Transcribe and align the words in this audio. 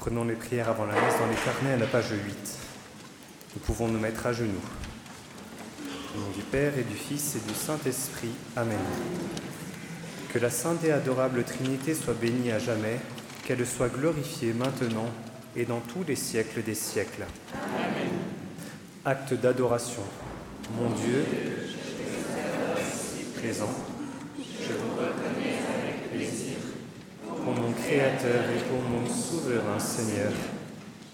Prenons 0.00 0.24
les 0.24 0.34
prières 0.34 0.70
avant 0.70 0.86
la 0.86 0.94
messe 0.94 1.18
dans 1.20 1.26
les 1.26 1.34
carnets 1.34 1.74
à 1.74 1.76
la 1.76 1.86
page 1.86 2.08
8. 2.08 2.34
Nous 3.54 3.60
pouvons 3.60 3.86
nous 3.86 3.98
mettre 3.98 4.26
à 4.26 4.32
genoux. 4.32 4.64
Au 6.16 6.20
nom 6.20 6.30
du 6.34 6.40
Père 6.40 6.72
et 6.78 6.84
du 6.84 6.94
Fils 6.94 7.36
et 7.36 7.46
du 7.46 7.54
Saint-Esprit. 7.54 8.30
Amen. 8.56 8.78
Que 10.32 10.38
la 10.38 10.48
sainte 10.48 10.82
et 10.84 10.92
adorable 10.92 11.44
Trinité 11.44 11.94
soit 11.94 12.14
bénie 12.14 12.50
à 12.50 12.58
jamais, 12.58 12.98
qu'elle 13.44 13.66
soit 13.66 13.90
glorifiée 13.90 14.54
maintenant 14.54 15.10
et 15.54 15.66
dans 15.66 15.80
tous 15.80 16.02
les 16.08 16.16
siècles 16.16 16.62
des 16.62 16.74
siècles. 16.74 17.26
Amen. 17.52 18.08
Acte 19.04 19.34
d'adoration. 19.34 20.02
Mon 20.78 20.88
Dieu, 20.88 21.26
présent, 23.36 23.74
je 24.38 24.72
vous 24.72 24.92
reconnais 24.92 25.58
avec 25.78 26.10
plaisir. 26.10 26.56
Pour 27.26 27.52
mon 27.52 27.72
Créateur 27.90 28.44
et 28.56 28.68
pour 28.68 28.88
mon 28.88 29.04
souverain 29.04 29.80
Seigneur, 29.80 30.30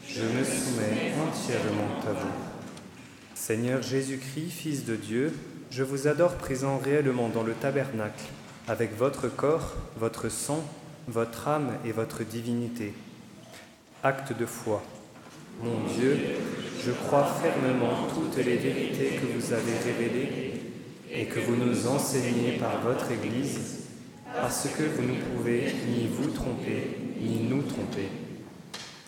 je 0.06 0.20
me 0.20 0.44
soumets 0.44 1.14
entièrement 1.26 2.02
à 2.06 2.12
vous. 2.12 2.28
Seigneur 3.34 3.80
Jésus-Christ, 3.80 4.50
Fils 4.50 4.84
de 4.84 4.94
Dieu, 4.94 5.32
je 5.70 5.82
vous 5.82 6.06
adore 6.06 6.34
présent 6.34 6.76
réellement 6.76 7.30
dans 7.30 7.44
le 7.44 7.54
tabernacle, 7.54 8.24
avec 8.68 8.94
votre 8.94 9.28
corps, 9.28 9.72
votre 9.98 10.28
sang, 10.28 10.62
votre 11.08 11.48
âme 11.48 11.70
et 11.86 11.92
votre 11.92 12.24
divinité. 12.24 12.92
Acte 14.02 14.38
de 14.38 14.44
foi. 14.44 14.82
Mon 15.62 15.80
Dieu, 15.98 16.18
je 16.84 16.90
crois 16.90 17.24
fermement 17.42 18.06
toutes 18.14 18.36
les 18.44 18.58
vérités 18.58 19.18
que 19.18 19.26
vous 19.34 19.54
avez 19.54 19.78
révélées 19.82 20.60
et 21.10 21.24
que 21.24 21.40
vous 21.40 21.56
nous 21.56 21.86
enseignez 21.86 22.58
par 22.60 22.82
votre 22.82 23.10
Église, 23.10 23.85
parce 24.40 24.68
que 24.68 24.82
vous 24.82 25.02
ne 25.02 25.20
pouvez 25.20 25.74
ni 25.88 26.06
vous 26.08 26.30
tromper, 26.30 26.98
ni 27.20 27.48
nous 27.48 27.62
tromper. 27.62 28.08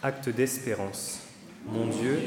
Acte 0.03 0.29
d'espérance. 0.29 1.21
Mon 1.67 1.87
Dieu, 1.87 2.19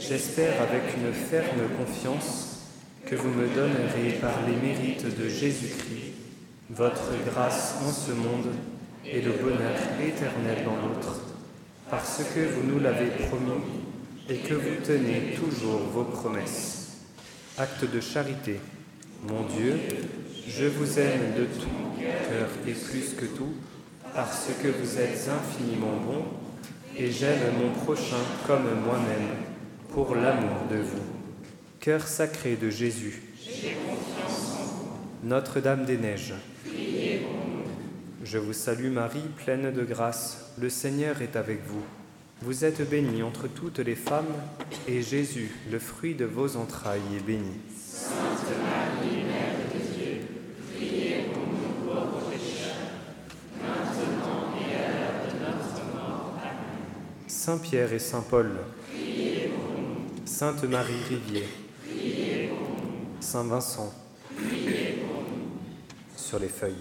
j'espère 0.00 0.60
avec 0.60 0.82
une 0.96 1.12
ferme 1.12 1.68
confiance 1.78 2.58
que 3.06 3.14
vous 3.14 3.30
me 3.30 3.46
donnerez 3.48 4.18
par 4.20 4.34
les 4.46 4.56
mérites 4.56 5.18
de 5.18 5.28
Jésus-Christ 5.28 6.12
votre 6.70 7.12
grâce 7.26 7.76
en 7.82 7.90
ce 7.90 8.12
monde 8.12 8.52
et 9.04 9.20
le 9.20 9.32
bonheur 9.32 9.76
éternel 10.02 10.64
dans 10.64 10.76
l'autre, 10.76 11.20
parce 11.90 12.22
que 12.34 12.40
vous 12.40 12.66
nous 12.66 12.80
l'avez 12.80 13.10
promis 13.28 13.62
et 14.28 14.36
que 14.38 14.54
vous 14.54 14.82
tenez 14.84 15.34
toujours 15.36 15.80
vos 15.92 16.04
promesses. 16.04 16.96
Acte 17.58 17.84
de 17.84 18.00
charité. 18.00 18.58
Mon 19.28 19.42
Dieu, 19.42 19.78
je 20.46 20.66
vous 20.66 20.98
aime 20.98 21.34
de 21.36 21.44
tout 21.44 22.00
cœur 22.00 22.48
et 22.66 22.72
plus 22.72 23.14
que 23.14 23.26
tout, 23.26 23.54
parce 24.14 24.48
que 24.62 24.68
vous 24.68 24.98
êtes 24.98 25.28
infiniment 25.28 25.96
bon, 26.06 26.24
et 26.96 27.10
j'aime 27.10 27.52
mon 27.58 27.70
prochain 27.84 28.22
comme 28.46 28.64
moi-même, 28.84 29.28
pour 29.92 30.14
l'amour 30.14 30.66
de 30.70 30.76
vous. 30.76 31.02
Cœur 31.80 32.06
sacré 32.06 32.56
de 32.56 32.70
Jésus, 32.70 33.22
Notre-Dame 35.22 35.84
des 35.84 35.98
Neiges, 35.98 36.34
je 38.24 38.38
vous 38.38 38.52
salue 38.52 38.90
Marie, 38.90 39.20
pleine 39.44 39.70
de 39.70 39.84
grâce, 39.84 40.52
le 40.58 40.70
Seigneur 40.70 41.20
est 41.20 41.36
avec 41.36 41.60
vous. 41.66 41.82
Vous 42.40 42.64
êtes 42.64 42.88
bénie 42.88 43.22
entre 43.22 43.48
toutes 43.48 43.78
les 43.78 43.94
femmes, 43.94 44.34
et 44.88 45.02
Jésus, 45.02 45.50
le 45.70 45.78
fruit 45.78 46.14
de 46.14 46.24
vos 46.24 46.56
entrailles, 46.56 47.00
est 47.16 47.22
béni. 47.24 47.52
Saint 57.44 57.58
Pierre 57.58 57.92
et 57.92 57.98
Saint 57.98 58.22
Paul, 58.22 58.52
Sainte 60.24 60.64
Marie 60.64 60.94
Rivier, 61.10 61.46
Saint 63.20 63.44
Vincent, 63.44 63.92
sur 66.16 66.38
les 66.38 66.48
feuilles. 66.48 66.72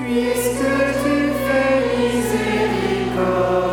Puisque 0.00 0.70
tu 1.02 1.32
fais 1.44 1.76
miséricorde. 1.98 3.65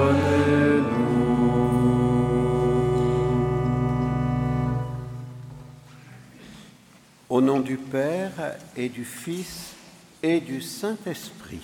Au 7.29 7.41
nom 7.41 7.61
du 7.61 7.77
Père 7.77 8.57
et 8.77 8.89
du 8.89 9.05
Fils 9.05 9.75
et 10.23 10.41
du 10.41 10.61
Saint-Esprit. 10.61 11.61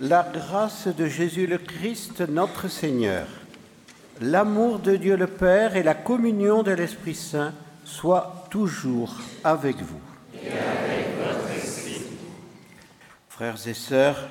La 0.00 0.30
grâce 0.32 0.86
de 0.88 1.06
Jésus 1.06 1.46
le 1.46 1.58
Christ, 1.58 2.20
notre 2.28 2.68
Seigneur, 2.68 3.26
l'amour 4.20 4.78
de 4.78 4.96
Dieu 4.96 5.16
le 5.16 5.26
Père 5.26 5.76
et 5.76 5.82
la 5.82 5.94
communion 5.94 6.62
de 6.62 6.70
l'Esprit 6.70 7.16
Saint 7.16 7.52
soient 7.88 8.44
toujours 8.50 9.16
avec 9.42 9.76
vous. 9.76 10.00
Avec 10.34 11.16
votre 11.18 11.50
esprit. 11.56 12.02
Frères 13.28 13.66
et 13.66 13.74
sœurs, 13.74 14.28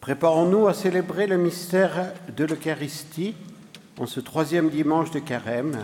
préparons-nous 0.00 0.66
à 0.66 0.74
célébrer 0.74 1.26
le 1.26 1.38
mystère 1.38 2.12
de 2.36 2.44
l'Eucharistie 2.44 3.34
en 3.98 4.06
ce 4.06 4.20
troisième 4.20 4.68
dimanche 4.68 5.12
de 5.12 5.20
carême 5.20 5.78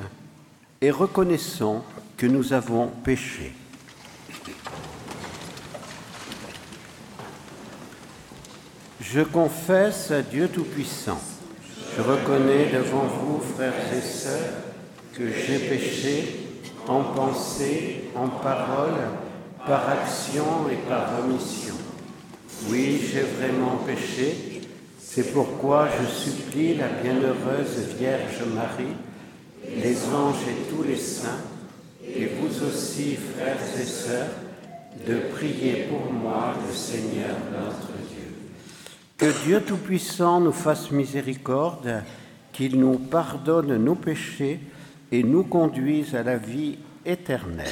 et 0.80 0.90
reconnaissons 0.90 1.82
que 2.16 2.26
nous 2.26 2.52
avons 2.52 2.88
péché. 2.88 3.54
Je 9.00 9.20
confesse 9.20 10.10
à 10.10 10.22
Dieu 10.22 10.48
Tout-Puissant, 10.48 11.20
je 11.96 12.02
reconnais 12.02 12.70
devant 12.72 13.04
vous, 13.06 13.40
frères 13.40 13.72
et 13.96 14.00
sœurs, 14.00 14.52
que 15.14 15.28
j'ai 15.32 15.58
péché 15.60 16.47
en 16.88 17.02
pensée, 17.02 18.04
en 18.16 18.28
parole, 18.28 18.98
par 19.66 19.88
action 19.88 20.68
et 20.72 20.88
par 20.88 21.20
omission. 21.22 21.74
Oui, 22.70 23.00
j'ai 23.12 23.20
vraiment 23.20 23.76
péché, 23.86 24.62
c'est 24.98 25.32
pourquoi 25.32 25.88
je 26.00 26.06
supplie 26.06 26.74
la 26.74 26.88
bienheureuse 26.88 27.94
Vierge 27.98 28.42
Marie, 28.54 28.96
les 29.76 29.96
anges 30.08 30.46
et 30.48 30.74
tous 30.74 30.82
les 30.82 30.96
saints, 30.96 31.42
et 32.02 32.26
vous 32.26 32.64
aussi, 32.66 33.16
frères 33.16 33.58
et 33.78 33.84
sœurs, 33.84 34.30
de 35.06 35.16
prier 35.34 35.88
pour 35.90 36.12
moi, 36.12 36.54
le 36.66 36.74
Seigneur 36.74 37.36
notre 37.52 37.92
Dieu. 38.08 38.34
Que 39.18 39.44
Dieu 39.44 39.60
Tout-Puissant 39.60 40.40
nous 40.40 40.52
fasse 40.52 40.90
miséricorde, 40.90 42.02
qu'il 42.52 42.80
nous 42.80 42.98
pardonne 42.98 43.76
nos 43.76 43.94
péchés 43.94 44.60
et 45.10 45.22
nous 45.22 45.44
conduise 45.44 46.14
à 46.14 46.22
la 46.22 46.36
vie 46.36 46.78
éternelle. 47.04 47.66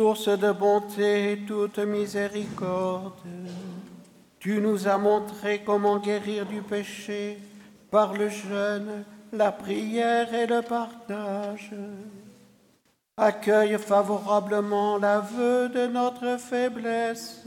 Source 0.00 0.28
de 0.28 0.50
bonté 0.50 1.40
toute 1.46 1.78
miséricorde, 1.78 3.12
tu 4.38 4.58
nous 4.58 4.88
as 4.88 4.96
montré 4.96 5.62
comment 5.62 5.98
guérir 5.98 6.46
du 6.46 6.62
péché 6.62 7.36
par 7.90 8.14
le 8.14 8.30
jeûne, 8.30 9.04
la 9.30 9.52
prière 9.52 10.32
et 10.32 10.46
le 10.46 10.62
partage. 10.62 11.74
Accueille 13.18 13.76
favorablement 13.76 14.96
l'aveu 14.96 15.68
de 15.68 15.86
notre 15.88 16.38
faiblesse. 16.38 17.44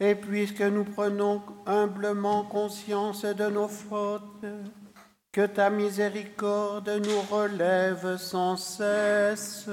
Et 0.00 0.16
puisque 0.16 0.62
nous 0.62 0.82
prenons 0.82 1.40
humblement 1.66 2.42
conscience 2.42 3.24
de 3.24 3.46
nos 3.48 3.68
fautes, 3.68 4.44
que 5.30 5.46
ta 5.46 5.70
miséricorde 5.70 6.90
nous 7.06 7.20
relève 7.30 8.16
sans 8.16 8.56
cesse. 8.56 9.68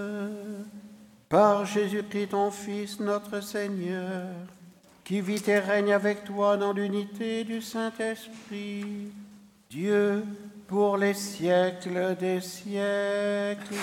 Par 1.30 1.66
Jésus-Christ, 1.66 2.30
ton 2.30 2.52
Fils, 2.52 3.00
notre 3.00 3.42
Seigneur, 3.42 4.28
qui 5.04 5.22
vit 5.22 5.42
et 5.48 5.60
règne 5.60 5.94
avec 5.94 6.24
toi 6.24 6.56
dans 6.58 6.72
l'unité 6.72 7.44
du 7.44 7.62
Saint-Esprit, 7.62 9.12
Dieu 9.70 10.24
pour 10.68 10.98
les 10.98 11.14
siècles 11.14 12.16
des 12.20 12.42
siècles. 12.42 13.76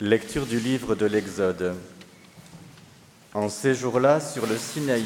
Lecture 0.00 0.46
du 0.46 0.60
livre 0.60 0.94
de 0.94 1.06
l'Exode. 1.06 1.74
En 3.34 3.48
ces 3.48 3.74
jours-là, 3.74 4.20
sur 4.20 4.46
le 4.46 4.56
Sinaï, 4.56 5.02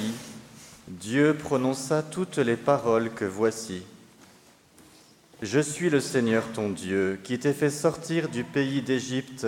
Dieu 0.87 1.35
prononça 1.35 2.03
toutes 2.03 2.37
les 2.37 2.59
paroles 2.59 3.09
que 3.09 3.25
voici. 3.25 3.85
Je 5.41 5.61
suis 5.61 5.89
le 5.89 5.99
Seigneur 5.99 6.45
ton 6.53 6.69
Dieu, 6.69 7.19
qui 7.25 7.39
t'ai 7.39 7.55
fait 7.55 7.71
sortir 7.71 8.29
du 8.29 8.45
pays 8.45 8.83
d'Égypte, 8.83 9.47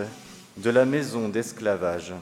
de 0.57 0.71
la 0.71 0.87
maison 0.87 1.29
d'esclavage. 1.29 2.15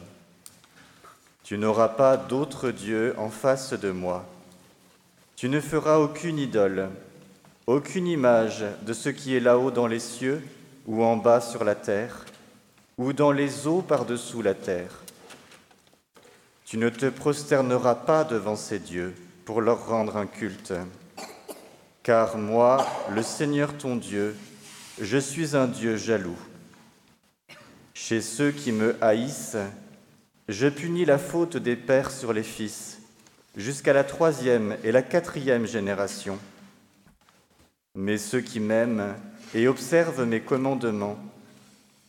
Tu 1.45 1.59
n'auras 1.59 1.91
pas 1.91 2.17
d'autre 2.17 2.73
Dieu 2.73 3.15
en 3.19 3.29
face 3.29 3.73
de 3.73 3.93
moi. 3.93 4.29
Tu 5.37 5.49
ne 5.49 5.61
feras 5.61 5.99
aucune 5.99 6.41
idole, 6.41 6.89
aucune 7.69 8.09
image 8.09 8.65
de 8.85 8.93
ce 8.93 9.11
qui 9.11 9.37
est 9.37 9.41
là-haut 9.41 9.71
dans 9.71 9.87
les 9.87 10.01
cieux 10.01 10.43
ou 10.89 11.05
en 11.05 11.17
bas 11.17 11.41
sur 11.41 11.63
la 11.63 11.77
terre 11.77 12.25
ou 12.99 13.13
dans 13.13 13.33
les 13.33 13.67
eaux 13.67 13.83
par-dessous 13.83 14.43
la 14.43 14.55
terre. 14.55 15.03
Tu 16.65 16.79
ne 16.79 16.89
te 16.89 17.07
prosterneras 17.07 17.95
pas 17.95 18.25
devant 18.25 18.57
ces 18.57 18.79
dieux 18.79 19.15
pour 19.45 19.61
leur 19.61 19.87
rendre 19.87 20.17
un 20.17 20.27
culte. 20.27 20.73
Car 22.03 22.37
moi, 22.39 22.87
le 23.15 23.23
Seigneur 23.23 23.77
ton 23.77 23.97
Dieu, 23.97 24.37
je 25.01 25.19
suis 25.19 25.57
un 25.57 25.67
Dieu 25.67 25.97
jaloux. 25.97 26.39
Chez 27.95 28.21
ceux 28.21 28.51
qui 28.51 28.73
me 28.73 28.97
haïssent, 29.03 29.59
je 30.49 30.67
punis 30.69 31.05
la 31.05 31.19
faute 31.19 31.57
des 31.57 31.77
pères 31.77 32.11
sur 32.11 32.33
les 32.33 32.43
fils, 32.43 32.99
jusqu'à 33.57 33.93
la 33.93 34.05
troisième 34.05 34.77
et 34.83 34.93
la 34.93 35.03
quatrième 35.03 35.67
génération. 35.67 36.39
Mais 37.95 38.19
ceux 38.19 38.41
qui 38.41 38.61
m'aiment 38.61 39.15
et 39.55 39.69
observent 39.69 40.25
mes 40.25 40.41
commandements, 40.41 41.19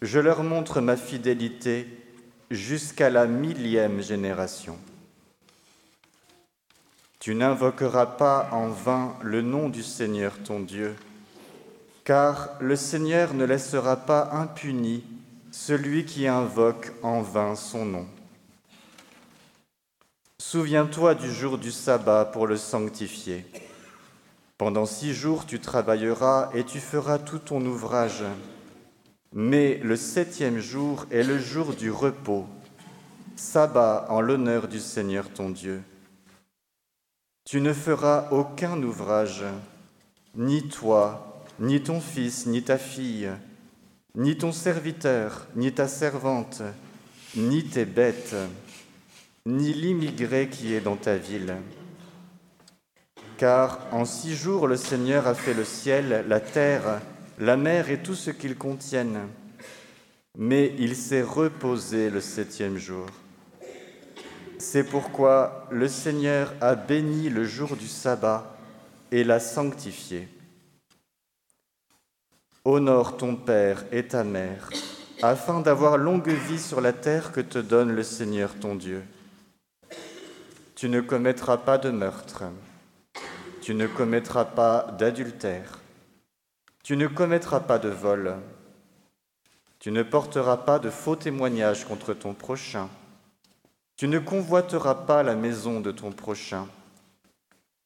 je 0.04 0.20
leur 0.20 0.44
montre 0.44 0.82
ma 0.82 0.98
fidélité 0.98 1.88
jusqu'à 2.52 3.10
la 3.10 3.26
millième 3.26 4.02
génération. 4.02 4.78
Tu 7.20 7.34
n'invoqueras 7.36 8.08
pas 8.08 8.50
en 8.52 8.68
vain 8.68 9.16
le 9.22 9.42
nom 9.42 9.70
du 9.70 9.82
Seigneur 9.82 10.34
ton 10.44 10.60
Dieu, 10.60 10.94
car 12.04 12.50
le 12.60 12.76
Seigneur 12.76 13.34
ne 13.34 13.46
laissera 13.46 13.96
pas 13.96 14.30
impuni 14.34 15.06
celui 15.52 16.04
qui 16.04 16.28
invoque 16.28 16.92
en 17.02 17.22
vain 17.22 17.56
son 17.56 17.86
nom. 17.86 18.06
Souviens-toi 20.38 21.16
du 21.16 21.32
jour 21.32 21.58
du 21.58 21.72
sabbat 21.72 22.26
pour 22.26 22.46
le 22.46 22.58
sanctifier. 22.58 23.46
Pendant 24.58 24.86
six 24.86 25.14
jours 25.14 25.46
tu 25.46 25.62
travailleras 25.62 26.50
et 26.54 26.66
tu 26.66 26.82
feras 26.82 27.20
tout 27.20 27.40
ton 27.40 27.66
ouvrage. 27.66 28.26
Mais 29.36 29.80
le 29.84 29.96
septième 29.96 30.60
jour 30.60 31.08
est 31.10 31.24
le 31.24 31.40
jour 31.40 31.74
du 31.74 31.90
repos, 31.90 32.46
sabbat 33.36 34.06
en 34.10 34.22
l'honneur 34.22 34.68
du 34.68 34.80
Seigneur 34.80 35.28
ton 35.28 35.50
Dieu. 35.50 35.82
Tu 37.44 37.60
ne 37.60 37.74
feras 37.74 38.30
aucun 38.30 38.82
ouvrage, 38.84 39.44
ni 40.36 40.68
toi, 40.68 41.44
ni 41.60 41.82
ton 41.82 42.00
fils, 42.00 42.46
ni 42.46 42.62
ta 42.62 42.78
fille, 42.78 43.32
ni 44.14 44.38
ton 44.38 44.52
serviteur, 44.52 45.48
ni 45.56 45.74
ta 45.74 45.88
servante, 45.88 46.62
ni 47.36 47.64
tes 47.64 47.86
bêtes, 47.86 48.36
ni 49.48 49.74
l'immigré 49.74 50.48
qui 50.48 50.76
est 50.76 50.82
dans 50.82 50.96
ta 50.96 51.18
ville. 51.18 51.56
Car 53.38 53.80
en 53.92 54.06
six 54.06 54.36
jours 54.36 54.68
le 54.68 54.78
Seigneur 54.78 55.26
a 55.26 55.34
fait 55.34 55.56
le 55.56 55.66
ciel, 55.66 56.24
la 56.28 56.40
terre, 56.40 57.02
la 57.40 57.58
mer 57.58 57.90
et 57.90 58.02
tout 58.02 58.16
ce 58.16 58.32
qu'ils 58.32 58.58
contiennent, 58.58 59.28
mais 60.38 60.74
il 60.80 60.96
s'est 60.96 61.22
reposé 61.22 62.10
le 62.10 62.22
septième 62.22 62.78
jour. 62.78 63.08
C'est 64.58 64.84
pourquoi 64.84 65.68
le 65.72 65.88
Seigneur 65.88 66.54
a 66.62 66.76
béni 66.76 67.30
le 67.30 67.44
jour 67.44 67.76
du 67.76 67.88
sabbat 67.88 68.56
et 69.12 69.24
l'a 69.24 69.40
sanctifié. 69.40 70.28
Honore 72.66 73.18
ton 73.18 73.36
Père 73.36 73.84
et 73.92 74.08
ta 74.08 74.24
Mère, 74.24 74.70
afin 75.22 75.60
d'avoir 75.60 75.98
longue 75.98 76.30
vie 76.30 76.60
sur 76.60 76.80
la 76.80 76.94
terre 76.94 77.32
que 77.32 77.42
te 77.42 77.60
donne 77.60 77.92
le 77.92 78.04
Seigneur 78.04 78.56
ton 78.56 78.76
Dieu. 78.76 79.04
Tu 80.76 80.88
ne 80.88 81.02
commettras 81.02 81.58
pas 81.58 81.78
de 81.78 81.90
meurtre, 81.90 82.44
tu 83.62 83.76
ne 83.76 83.88
commettras 83.88 84.46
pas 84.46 84.96
d'adultère, 84.98 85.80
tu 86.84 86.96
ne 86.98 87.08
commettras 87.08 87.62
pas 87.62 87.80
de 87.80 87.90
vol, 87.90 88.36
tu 89.80 89.92
ne 89.92 90.04
porteras 90.04 90.58
pas 90.58 90.80
de 90.80 90.90
faux 90.90 91.16
témoignages 91.16 91.86
contre 91.86 92.14
ton 92.14 92.34
prochain, 92.34 92.90
tu 93.98 94.08
ne 94.08 94.20
convoiteras 94.20 94.96
pas 94.96 95.24
la 95.24 95.36
maison 95.36 95.80
de 95.80 95.92
ton 95.92 96.12
prochain, 96.12 96.68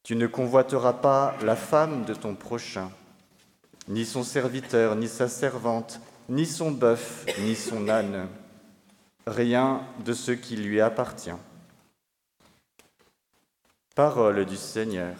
tu 0.02 0.16
ne 0.16 0.26
convoiteras 0.26 0.94
pas 0.94 1.34
la 1.42 1.56
femme 1.56 2.04
de 2.04 2.14
ton 2.14 2.34
prochain 2.34 2.90
ni 3.88 4.04
son 4.04 4.22
serviteur, 4.22 4.94
ni 4.94 5.08
sa 5.08 5.28
servante, 5.28 6.00
ni 6.28 6.46
son 6.46 6.70
bœuf, 6.70 7.24
ni 7.40 7.56
son 7.56 7.88
âne, 7.88 8.28
rien 9.26 9.80
de 10.04 10.12
ce 10.12 10.32
qui 10.32 10.56
lui 10.56 10.80
appartient. 10.80 11.30
Parole 13.94 14.44
du 14.44 14.56
Seigneur. 14.56 15.16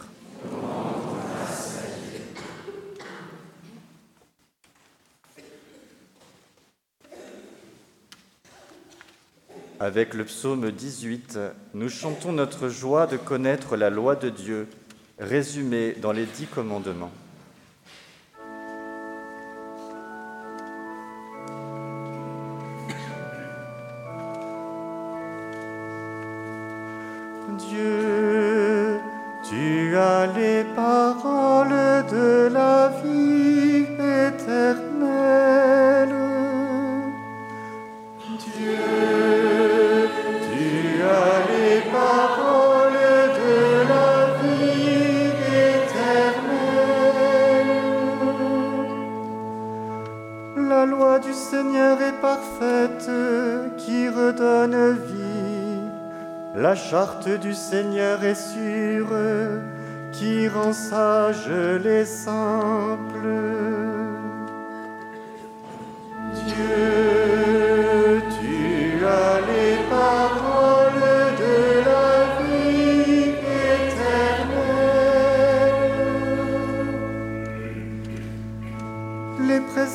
Avec 9.81 10.15
le 10.15 10.25
psaume 10.25 10.73
18, 10.73 11.39
nous 11.75 11.89
chantons 11.89 12.33
notre 12.33 12.69
joie 12.69 13.07
de 13.07 13.17
connaître 13.17 13.77
la 13.77 13.91
loi 13.91 14.17
de 14.17 14.29
Dieu, 14.29 14.67
résumée 15.21 15.95
dans 16.03 16.11
les 16.11 16.27
dix 16.27 16.47
commandements. 16.47 17.13
Charte 56.91 57.29
du 57.29 57.53
Seigneur 57.55 58.25
est 58.25 58.35
sûre, 58.35 59.09
qui 60.13 60.49
rend 60.49 60.73
sages 60.73 61.51
les 61.85 62.05
simples. 62.05 63.35
Dieu, 66.47 67.28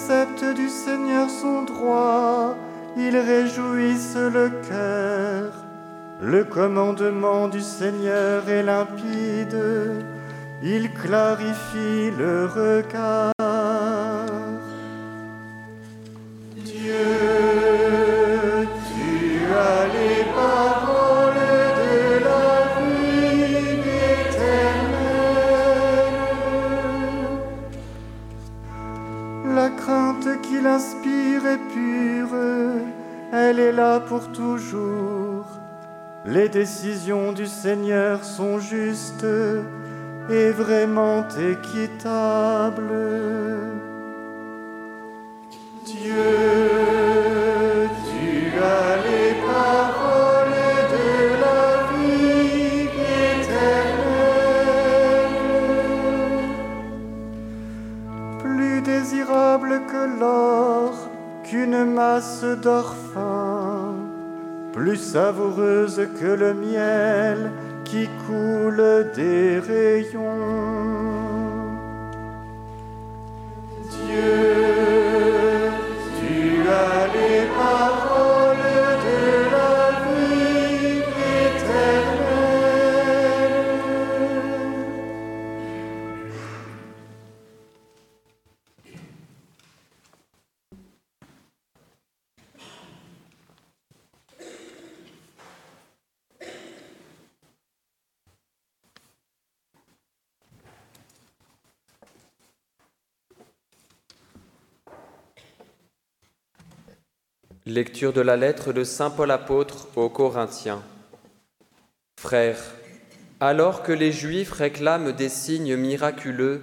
préceptes 0.03 0.55
du 0.55 0.67
Seigneur 0.67 1.29
sont 1.29 1.63
droits, 1.63 2.57
ils 2.97 3.17
réjouissent 3.17 4.17
le 4.17 4.49
cœur. 4.67 5.51
Le 6.21 6.43
commandement 6.43 7.47
du 7.47 7.61
Seigneur 7.61 8.47
est 8.49 8.63
limpide, 8.63 9.57
il 10.61 10.93
clarifie 10.93 12.11
le 12.17 12.45
regard. 12.45 13.32
Là 33.71 33.99
pour 33.99 34.31
toujours. 34.31 35.45
Les 36.25 36.49
décisions 36.49 37.33
du 37.33 37.47
Seigneur 37.47 38.23
sont 38.23 38.59
justes 38.59 39.25
et 40.29 40.51
vraiment 40.51 41.25
équitables. 41.37 42.93
Dieu, 45.85 46.13
tu 48.07 48.57
as 48.57 48.95
les 49.09 49.33
paroles 49.45 50.59
de 50.95 51.09
la 51.43 51.67
vie 51.91 52.87
éternelle. 53.31 54.13
Plus 58.39 58.81
désirable 58.81 59.81
que 59.91 60.19
l'or, 60.19 60.93
qu'une 61.43 61.83
masse 61.83 62.45
d'or 62.63 62.95
plus 64.73 64.97
savoureuse 64.97 66.01
que 66.19 66.25
le 66.25 66.53
miel 66.53 67.51
qui 67.85 68.09
coule 68.25 69.11
des 69.15 69.59
rayons. 69.59 70.33
Dieu, 73.91 74.82
Lecture 107.73 108.13
de 108.13 108.21
la 108.21 108.37
lettre 108.37 108.71
de 108.71 108.83
Saint 108.83 109.09
Paul 109.09 109.31
apôtre 109.31 109.87
aux 109.95 110.07
Corinthiens. 110.07 110.83
Frères, 112.21 112.61
alors 113.39 113.81
que 113.81 113.91
les 113.91 114.11
Juifs 114.11 114.51
réclament 114.51 115.11
des 115.11 115.27
signes 115.27 115.75
miraculeux 115.75 116.61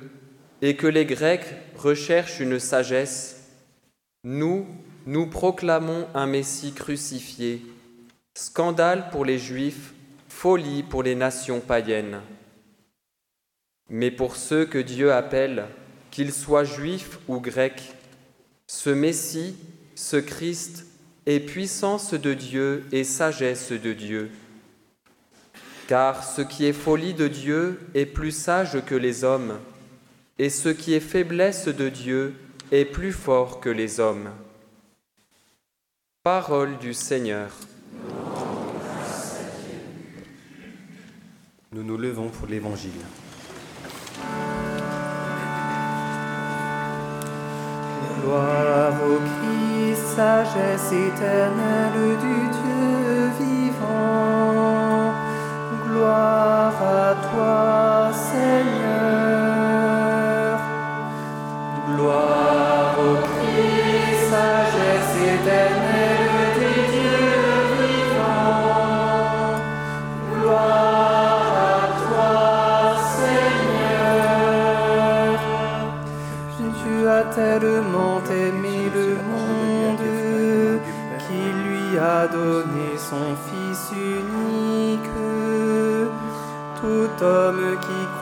et 0.62 0.76
que 0.76 0.86
les 0.86 1.06
Grecs 1.06 1.52
recherchent 1.76 2.38
une 2.38 2.60
sagesse, 2.60 3.48
nous, 4.22 4.68
nous 5.04 5.26
proclamons 5.26 6.06
un 6.14 6.26
Messie 6.26 6.74
crucifié, 6.74 7.60
scandale 8.38 9.10
pour 9.10 9.24
les 9.24 9.40
Juifs, 9.40 9.94
folie 10.28 10.84
pour 10.84 11.02
les 11.02 11.16
nations 11.16 11.58
païennes. 11.58 12.20
Mais 13.88 14.12
pour 14.12 14.36
ceux 14.36 14.64
que 14.64 14.78
Dieu 14.78 15.12
appelle, 15.12 15.64
qu'ils 16.12 16.32
soient 16.32 16.62
juifs 16.62 17.18
ou 17.26 17.40
grecs, 17.40 17.94
ce 18.68 18.90
Messie, 18.90 19.56
ce 19.96 20.16
Christ, 20.16 20.86
est 21.26 21.40
puissance 21.40 22.14
de 22.14 22.34
Dieu 22.34 22.84
et 22.92 23.04
sagesse 23.04 23.72
de 23.72 23.92
Dieu. 23.92 24.30
Car 25.86 26.24
ce 26.24 26.42
qui 26.42 26.66
est 26.66 26.72
folie 26.72 27.14
de 27.14 27.28
Dieu 27.28 27.80
est 27.94 28.06
plus 28.06 28.30
sage 28.30 28.78
que 28.86 28.94
les 28.94 29.24
hommes, 29.24 29.58
et 30.38 30.50
ce 30.50 30.68
qui 30.68 30.94
est 30.94 31.00
faiblesse 31.00 31.68
de 31.68 31.88
Dieu 31.88 32.34
est 32.72 32.84
plus 32.84 33.12
fort 33.12 33.60
que 33.60 33.68
les 33.68 34.00
hommes. 34.00 34.30
Parole 36.22 36.78
du 36.78 36.94
Seigneur. 36.94 37.50
Nous 41.72 41.82
nous 41.84 41.96
levons 41.96 42.28
pour 42.28 42.46
l'Évangile. 42.46 42.90
Gloire 48.22 48.92
au 49.02 49.16
Christ, 49.16 49.69
sagesse 50.16 50.92
éternelle 50.92 52.16
du 52.24 52.38
Dieu 52.58 53.30
vivant. 53.38 55.12
Gloire 55.86 56.78
à 57.04 57.14
toi, 57.28 58.10
Seigneur. 58.30 59.70
Gloire 61.88 62.94
au 62.98 63.14
Christ, 63.28 64.22
sagesse 64.30 65.16
éternelle 65.34 65.89
Qui 87.20 87.26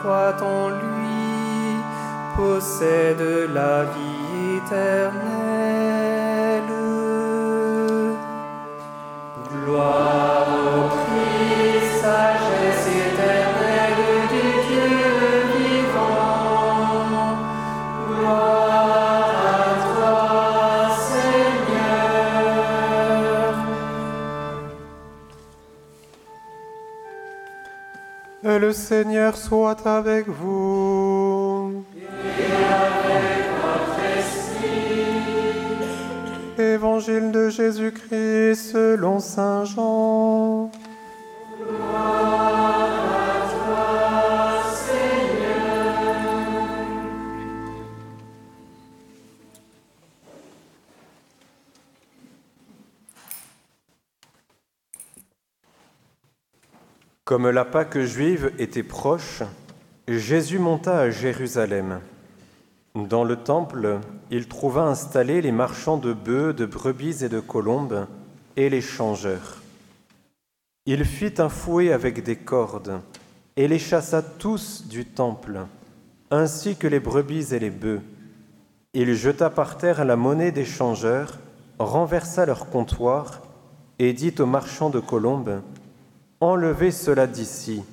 croit 0.01 0.35
en 0.43 0.71
lui 0.71 1.79
possède 2.35 3.49
la 3.53 3.85
vie 3.85 4.57
éternelle. 4.57 5.28
Avec 29.87 30.27
vous. 30.27 31.83
Évangile 36.57 37.31
de 37.31 37.49
Jésus-Christ 37.49 38.71
selon 38.71 39.19
Saint 39.19 39.65
Jean. 39.65 40.71
Comme 57.29 57.51
la 57.51 57.63
Pâque 57.63 57.99
juive 57.99 58.51
était 58.57 58.81
proche, 58.81 59.43
Jésus 60.17 60.57
monta 60.57 60.97
à 60.97 61.09
Jérusalem. 61.11 61.99
Dans 62.95 63.23
le 63.23 63.35
temple, 63.35 63.99
il 64.31 64.47
trouva 64.47 64.83
installés 64.83 65.41
les 65.41 65.51
marchands 65.51 65.97
de 65.97 66.13
bœufs, 66.13 66.53
de 66.53 66.65
brebis 66.65 67.23
et 67.23 67.29
de 67.29 67.39
colombes, 67.39 68.07
et 68.55 68.69
les 68.69 68.81
changeurs. 68.81 69.61
Il 70.87 71.05
fit 71.05 71.33
un 71.37 71.49
fouet 71.49 71.91
avec 71.91 72.23
des 72.23 72.35
cordes, 72.35 73.01
et 73.55 73.67
les 73.67 73.77
chassa 73.77 74.23
tous 74.23 74.87
du 74.87 75.05
temple, 75.05 75.59
ainsi 76.31 76.75
que 76.75 76.87
les 76.87 76.99
brebis 76.99 77.53
et 77.53 77.59
les 77.59 77.69
bœufs. 77.69 78.01
Il 78.95 79.13
jeta 79.13 79.51
par 79.51 79.77
terre 79.77 80.03
la 80.05 80.15
monnaie 80.15 80.51
des 80.51 80.65
changeurs, 80.65 81.37
renversa 81.77 82.47
leur 82.47 82.69
comptoir, 82.69 83.41
et 83.99 84.13
dit 84.13 84.33
aux 84.39 84.47
marchands 84.47 84.89
de 84.89 84.99
colombes, 84.99 85.61
Enlevez 86.41 86.91
cela 86.91 87.27
d'ici, 87.27 87.83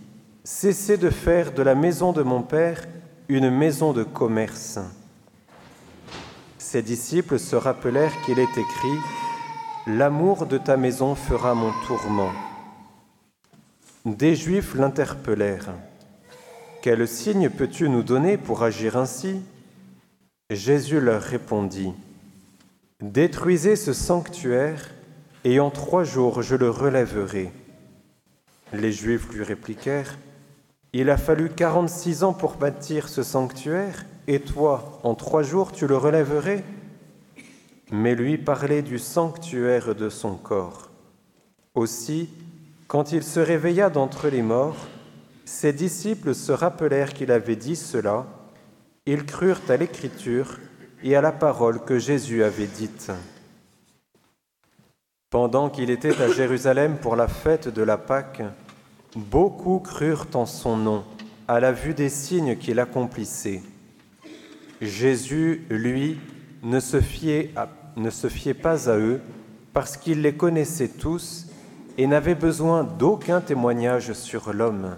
cessez 0.46 0.96
de 0.96 1.10
faire 1.10 1.52
de 1.52 1.62
la 1.62 1.74
maison 1.74 2.12
de 2.12 2.22
mon 2.22 2.40
Père 2.40 2.86
une 3.28 3.50
maison 3.50 3.92
de 3.92 4.04
commerce. 4.04 4.78
Ses 6.56 6.82
disciples 6.82 7.40
se 7.40 7.56
rappelèrent 7.56 8.14
qu'il 8.24 8.38
est 8.38 8.56
écrit, 8.56 8.98
L'amour 9.88 10.46
de 10.46 10.56
ta 10.56 10.76
maison 10.76 11.16
fera 11.16 11.54
mon 11.54 11.72
tourment. 11.86 12.30
Des 14.04 14.36
Juifs 14.36 14.74
l'interpellèrent. 14.74 15.74
Quel 16.80 17.08
signe 17.08 17.50
peux-tu 17.50 17.88
nous 17.88 18.04
donner 18.04 18.36
pour 18.36 18.62
agir 18.62 18.96
ainsi? 18.96 19.42
Jésus 20.50 21.00
leur 21.00 21.22
répondit, 21.22 21.92
Détruisez 23.00 23.74
ce 23.74 23.92
sanctuaire, 23.92 24.92
et 25.42 25.58
en 25.58 25.70
trois 25.70 26.04
jours 26.04 26.42
je 26.42 26.54
le 26.54 26.70
relèverai. 26.70 27.52
Les 28.72 28.92
Juifs 28.92 29.28
lui 29.32 29.42
répliquèrent, 29.42 30.16
Il 30.98 31.10
a 31.10 31.18
fallu 31.18 31.50
quarante-six 31.50 32.24
ans 32.24 32.32
pour 32.32 32.54
bâtir 32.54 33.10
ce 33.10 33.22
sanctuaire, 33.22 34.06
et 34.26 34.40
toi, 34.40 34.98
en 35.02 35.14
trois 35.14 35.42
jours, 35.42 35.70
tu 35.70 35.86
le 35.86 35.94
relèverais 35.94 36.64
Mais 37.92 38.14
lui 38.14 38.38
parlait 38.38 38.80
du 38.80 38.98
sanctuaire 38.98 39.94
de 39.94 40.08
son 40.08 40.36
corps. 40.36 40.88
Aussi, 41.74 42.30
quand 42.88 43.12
il 43.12 43.22
se 43.22 43.40
réveilla 43.40 43.90
d'entre 43.90 44.28
les 44.28 44.40
morts, 44.40 44.86
ses 45.44 45.74
disciples 45.74 46.34
se 46.34 46.50
rappelèrent 46.50 47.12
qu'il 47.12 47.30
avait 47.30 47.56
dit 47.56 47.76
cela, 47.76 48.24
ils 49.04 49.26
crurent 49.26 49.60
à 49.68 49.76
l'Écriture 49.76 50.58
et 51.02 51.14
à 51.14 51.20
la 51.20 51.32
parole 51.32 51.84
que 51.84 51.98
Jésus 51.98 52.42
avait 52.42 52.68
dite. 52.68 53.12
Pendant 55.28 55.68
qu'il 55.68 55.90
était 55.90 56.22
à 56.22 56.32
Jérusalem 56.32 56.96
pour 56.96 57.16
la 57.16 57.28
fête 57.28 57.68
de 57.68 57.82
la 57.82 57.98
Pâque, 57.98 58.40
beaucoup 59.16 59.80
crurent 59.80 60.28
en 60.34 60.46
son 60.46 60.76
nom 60.76 61.04
à 61.48 61.58
la 61.58 61.72
vue 61.72 61.94
des 61.94 62.10
signes 62.10 62.56
qu'il 62.56 62.78
accomplissait. 62.78 63.62
Jésus, 64.80 65.64
lui, 65.70 66.18
ne 66.62 66.80
se 66.80 67.00
fiait, 67.00 67.52
pas 68.54 68.90
à 68.90 68.96
eux 68.98 69.20
parce 69.72 69.96
qu'il 69.96 70.22
les 70.22 70.34
connaissait 70.34 70.88
tous 70.88 71.46
et 71.98 72.06
n'avait 72.06 72.34
besoin 72.34 72.84
d'aucun 72.84 73.40
témoignage 73.40 74.12
sur 74.12 74.52
l'homme. 74.52 74.96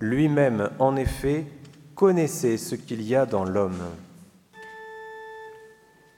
Lui-même, 0.00 0.70
en 0.78 0.96
effet, 0.96 1.46
connaissait 1.94 2.58
ce 2.58 2.74
qu'il 2.74 3.02
y 3.02 3.14
a 3.14 3.24
dans 3.24 3.44
l'homme. 3.44 3.82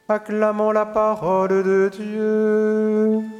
Acclamons 0.08 0.72
la 0.72 0.86
parole 0.86 1.62
de 1.62 1.90
Dieu. 1.94 3.39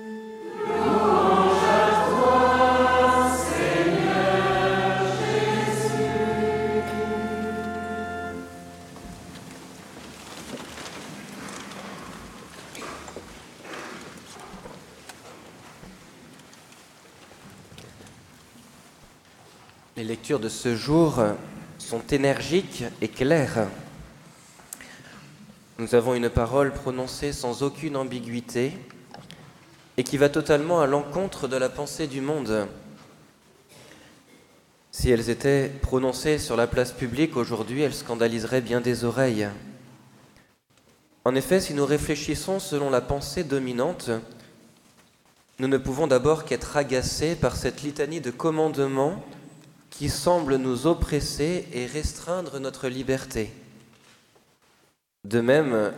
De 20.38 20.48
ce 20.48 20.76
jour 20.76 21.20
sont 21.78 22.02
énergiques 22.10 22.84
et 23.00 23.08
claires. 23.08 23.66
Nous 25.78 25.94
avons 25.94 26.14
une 26.14 26.28
parole 26.28 26.72
prononcée 26.72 27.32
sans 27.32 27.62
aucune 27.62 27.96
ambiguïté, 27.96 28.72
et 29.96 30.04
qui 30.04 30.16
va 30.16 30.28
totalement 30.28 30.80
à 30.80 30.86
l'encontre 30.86 31.48
de 31.48 31.56
la 31.56 31.68
pensée 31.68 32.06
du 32.06 32.20
monde. 32.20 32.68
Si 34.92 35.10
elles 35.10 35.30
étaient 35.30 35.70
prononcées 35.82 36.38
sur 36.38 36.56
la 36.56 36.66
place 36.66 36.92
publique 36.92 37.36
aujourd'hui, 37.36 37.82
elles 37.82 37.94
scandaliseraient 37.94 38.60
bien 38.60 38.80
des 38.80 39.04
oreilles. 39.04 39.48
En 41.24 41.34
effet, 41.34 41.60
si 41.60 41.74
nous 41.74 41.84
réfléchissons 41.84 42.60
selon 42.60 42.88
la 42.88 43.00
pensée 43.00 43.44
dominante, 43.44 44.10
nous 45.58 45.68
ne 45.68 45.76
pouvons 45.76 46.06
d'abord 46.06 46.44
qu'être 46.44 46.76
agacés 46.76 47.34
par 47.34 47.56
cette 47.56 47.82
litanie 47.82 48.20
de 48.20 48.30
commandements 48.30 49.22
qui 49.90 50.08
semble 50.08 50.56
nous 50.56 50.86
oppresser 50.86 51.66
et 51.72 51.86
restreindre 51.86 52.58
notre 52.60 52.88
liberté. 52.88 53.52
De 55.24 55.40
même, 55.40 55.92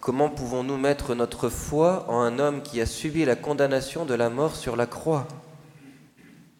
comment 0.00 0.28
pouvons-nous 0.28 0.76
mettre 0.76 1.14
notre 1.14 1.48
foi 1.48 2.04
en 2.08 2.20
un 2.20 2.38
homme 2.38 2.62
qui 2.62 2.80
a 2.80 2.86
subi 2.86 3.24
la 3.24 3.36
condamnation 3.36 4.04
de 4.04 4.14
la 4.14 4.28
mort 4.28 4.56
sur 4.56 4.76
la 4.76 4.86
croix? 4.86 5.26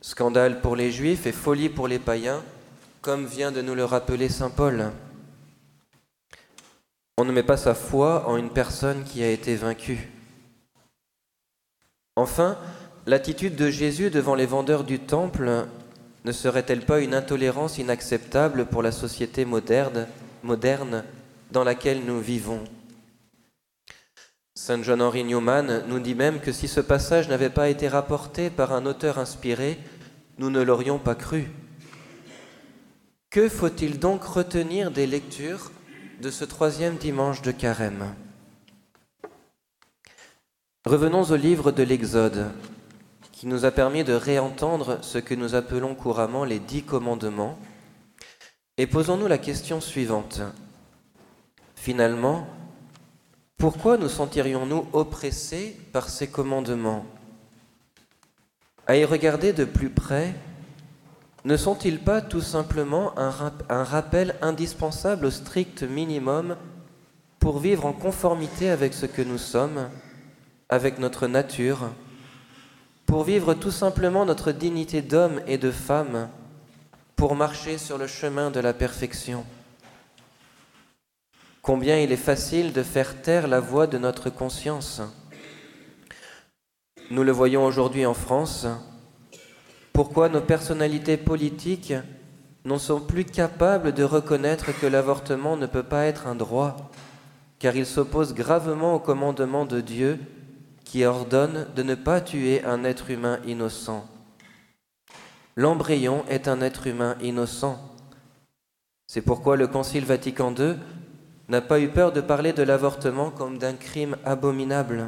Scandale 0.00 0.62
pour 0.62 0.76
les 0.76 0.90
juifs 0.90 1.26
et 1.26 1.32
folie 1.32 1.68
pour 1.68 1.86
les 1.86 1.98
païens, 1.98 2.42
comme 3.02 3.26
vient 3.26 3.52
de 3.52 3.60
nous 3.60 3.74
le 3.74 3.84
rappeler 3.84 4.30
Saint 4.30 4.48
Paul. 4.48 4.92
On 7.18 7.24
ne 7.26 7.32
met 7.32 7.42
pas 7.42 7.58
sa 7.58 7.74
foi 7.74 8.26
en 8.26 8.38
une 8.38 8.48
personne 8.48 9.04
qui 9.04 9.22
a 9.22 9.30
été 9.30 9.56
vaincue. 9.56 10.08
Enfin, 12.16 12.56
l'attitude 13.06 13.56
de 13.56 13.70
Jésus 13.70 14.08
devant 14.08 14.34
les 14.34 14.46
vendeurs 14.46 14.84
du 14.84 14.98
temple 14.98 15.66
ne 16.24 16.32
serait-elle 16.32 16.84
pas 16.84 17.00
une 17.00 17.14
intolérance 17.14 17.78
inacceptable 17.78 18.66
pour 18.66 18.82
la 18.82 18.92
société 18.92 19.44
moderne, 19.44 20.06
moderne 20.42 21.04
dans 21.50 21.64
laquelle 21.64 22.04
nous 22.04 22.20
vivons? 22.20 22.64
Saint 24.54 24.82
John 24.82 25.00
Henry 25.00 25.24
Newman 25.24 25.84
nous 25.88 26.00
dit 26.00 26.14
même 26.14 26.40
que 26.40 26.52
si 26.52 26.68
ce 26.68 26.80
passage 26.80 27.28
n'avait 27.28 27.48
pas 27.48 27.70
été 27.70 27.88
rapporté 27.88 28.50
par 28.50 28.72
un 28.72 28.84
auteur 28.84 29.18
inspiré, 29.18 29.78
nous 30.38 30.50
ne 30.50 30.60
l'aurions 30.60 30.98
pas 30.98 31.14
cru. 31.14 31.50
Que 33.30 33.48
faut-il 33.48 33.98
donc 33.98 34.24
retenir 34.24 34.90
des 34.90 35.06
lectures 35.06 35.70
de 36.20 36.30
ce 36.30 36.44
troisième 36.44 36.96
dimanche 36.96 37.42
de 37.42 37.52
carême? 37.52 38.14
Revenons 40.84 41.22
au 41.22 41.36
livre 41.36 41.72
de 41.72 41.82
l'Exode, 41.82 42.50
qui 43.40 43.46
nous 43.46 43.64
a 43.64 43.70
permis 43.70 44.04
de 44.04 44.12
réentendre 44.12 44.98
ce 45.00 45.16
que 45.16 45.34
nous 45.34 45.54
appelons 45.54 45.94
couramment 45.94 46.44
les 46.44 46.58
dix 46.58 46.82
commandements, 46.82 47.58
et 48.76 48.86
posons-nous 48.86 49.28
la 49.28 49.38
question 49.38 49.80
suivante. 49.80 50.42
Finalement, 51.74 52.46
pourquoi 53.56 53.96
nous 53.96 54.10
sentirions-nous 54.10 54.88
oppressés 54.92 55.74
par 55.94 56.10
ces 56.10 56.26
commandements? 56.26 57.06
À 58.86 58.98
y 58.98 59.06
regarder 59.06 59.54
de 59.54 59.64
plus 59.64 59.88
près, 59.88 60.34
ne 61.46 61.56
sont-ils 61.56 61.98
pas 61.98 62.20
tout 62.20 62.42
simplement 62.42 63.18
un, 63.18 63.30
rappel 63.84 64.34
indispensable 64.42 65.24
au 65.24 65.30
strict 65.30 65.82
minimum 65.82 66.58
pour 67.38 67.58
vivre 67.58 67.86
en 67.86 67.94
conformité 67.94 68.68
avec 68.68 68.92
ce 68.92 69.06
que 69.06 69.22
nous 69.22 69.38
sommes, 69.38 69.88
avec 70.68 70.98
notre 70.98 71.26
nature, 71.26 71.88
pour 73.10 73.24
vivre 73.24 73.54
tout 73.54 73.72
simplement 73.72 74.24
notre 74.24 74.52
dignité 74.52 75.02
d'homme 75.02 75.40
et 75.48 75.58
de 75.58 75.72
femme, 75.72 76.28
pour 77.16 77.34
marcher 77.34 77.76
sur 77.76 77.98
le 77.98 78.06
chemin 78.06 78.52
de 78.52 78.60
la 78.60 78.72
perfection. 78.72 79.44
Combien 81.60 81.98
il 81.98 82.12
est 82.12 82.16
facile 82.16 82.72
de 82.72 82.84
faire 82.84 83.20
taire 83.20 83.48
la 83.48 83.58
voix 83.58 83.88
de 83.88 83.98
notre 83.98 84.30
conscience. 84.30 85.02
Nous 87.10 87.24
le 87.24 87.32
voyons 87.32 87.64
aujourd'hui 87.64 88.06
en 88.06 88.14
France. 88.14 88.68
Pourquoi 89.92 90.28
nos 90.28 90.40
personnalités 90.40 91.16
politiques 91.16 91.94
n'en 92.64 92.78
sont 92.78 93.00
plus 93.00 93.24
capables 93.24 93.92
de 93.92 94.04
reconnaître 94.04 94.70
que 94.70 94.86
l'avortement 94.86 95.56
ne 95.56 95.66
peut 95.66 95.82
pas 95.82 96.04
être 96.04 96.28
un 96.28 96.36
droit, 96.36 96.92
car 97.58 97.74
il 97.74 97.86
s'oppose 97.86 98.34
gravement 98.34 98.94
au 98.94 99.00
commandement 99.00 99.64
de 99.64 99.80
Dieu 99.80 100.20
qui 100.90 101.04
ordonne 101.04 101.68
de 101.76 101.84
ne 101.84 101.94
pas 101.94 102.20
tuer 102.20 102.64
un 102.64 102.82
être 102.82 103.12
humain 103.12 103.38
innocent. 103.46 104.04
L'embryon 105.54 106.24
est 106.28 106.48
un 106.48 106.60
être 106.60 106.88
humain 106.88 107.14
innocent. 107.22 107.78
C'est 109.06 109.22
pourquoi 109.22 109.56
le 109.56 109.68
Concile 109.68 110.04
Vatican 110.04 110.52
II 110.52 110.74
n'a 111.48 111.60
pas 111.60 111.78
eu 111.78 111.90
peur 111.90 112.10
de 112.10 112.20
parler 112.20 112.52
de 112.52 112.64
l'avortement 112.64 113.30
comme 113.30 113.56
d'un 113.56 113.74
crime 113.74 114.16
abominable. 114.24 115.06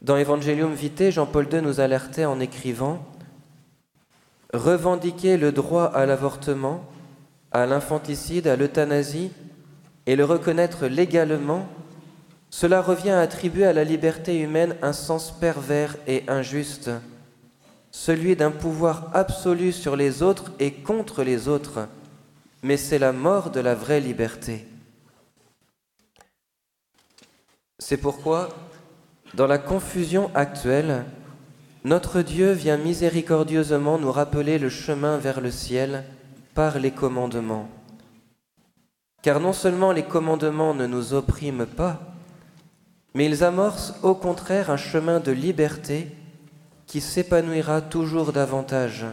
Dans 0.00 0.16
Evangelium 0.16 0.72
Vitae, 0.72 1.10
Jean-Paul 1.10 1.48
II 1.52 1.60
nous 1.60 1.80
alertait 1.80 2.24
en 2.24 2.40
écrivant 2.40 3.04
Revendiquer 4.54 5.36
le 5.36 5.52
droit 5.52 5.84
à 5.84 6.06
l'avortement, 6.06 6.86
à 7.52 7.66
l'infanticide, 7.66 8.46
à 8.46 8.56
l'euthanasie 8.56 9.30
et 10.06 10.16
le 10.16 10.24
reconnaître 10.24 10.86
légalement 10.86 11.68
cela 12.50 12.82
revient 12.82 13.10
à 13.10 13.20
attribuer 13.20 13.64
à 13.64 13.72
la 13.72 13.84
liberté 13.84 14.38
humaine 14.38 14.76
un 14.82 14.92
sens 14.92 15.30
pervers 15.30 15.96
et 16.08 16.24
injuste, 16.28 16.90
celui 17.92 18.34
d'un 18.34 18.50
pouvoir 18.50 19.10
absolu 19.14 19.72
sur 19.72 19.94
les 19.96 20.22
autres 20.22 20.50
et 20.58 20.72
contre 20.72 21.22
les 21.22 21.46
autres, 21.48 21.86
mais 22.62 22.76
c'est 22.76 22.98
la 22.98 23.12
mort 23.12 23.50
de 23.50 23.60
la 23.60 23.74
vraie 23.74 24.00
liberté. 24.00 24.66
C'est 27.78 27.96
pourquoi, 27.96 28.48
dans 29.34 29.46
la 29.46 29.58
confusion 29.58 30.30
actuelle, 30.34 31.04
notre 31.84 32.20
Dieu 32.20 32.52
vient 32.52 32.76
miséricordieusement 32.76 33.98
nous 33.98 34.12
rappeler 34.12 34.58
le 34.58 34.68
chemin 34.68 35.16
vers 35.16 35.40
le 35.40 35.50
ciel 35.50 36.04
par 36.54 36.78
les 36.78 36.90
commandements. 36.90 37.68
Car 39.22 39.40
non 39.40 39.52
seulement 39.52 39.92
les 39.92 40.02
commandements 40.02 40.74
ne 40.74 40.86
nous 40.86 41.14
oppriment 41.14 41.66
pas, 41.66 42.00
mais 43.14 43.26
ils 43.26 43.42
amorcent 43.42 43.94
au 44.02 44.14
contraire 44.14 44.70
un 44.70 44.76
chemin 44.76 45.20
de 45.20 45.32
liberté 45.32 46.08
qui 46.86 47.00
s'épanouira 47.00 47.80
toujours 47.80 48.32
davantage, 48.32 49.06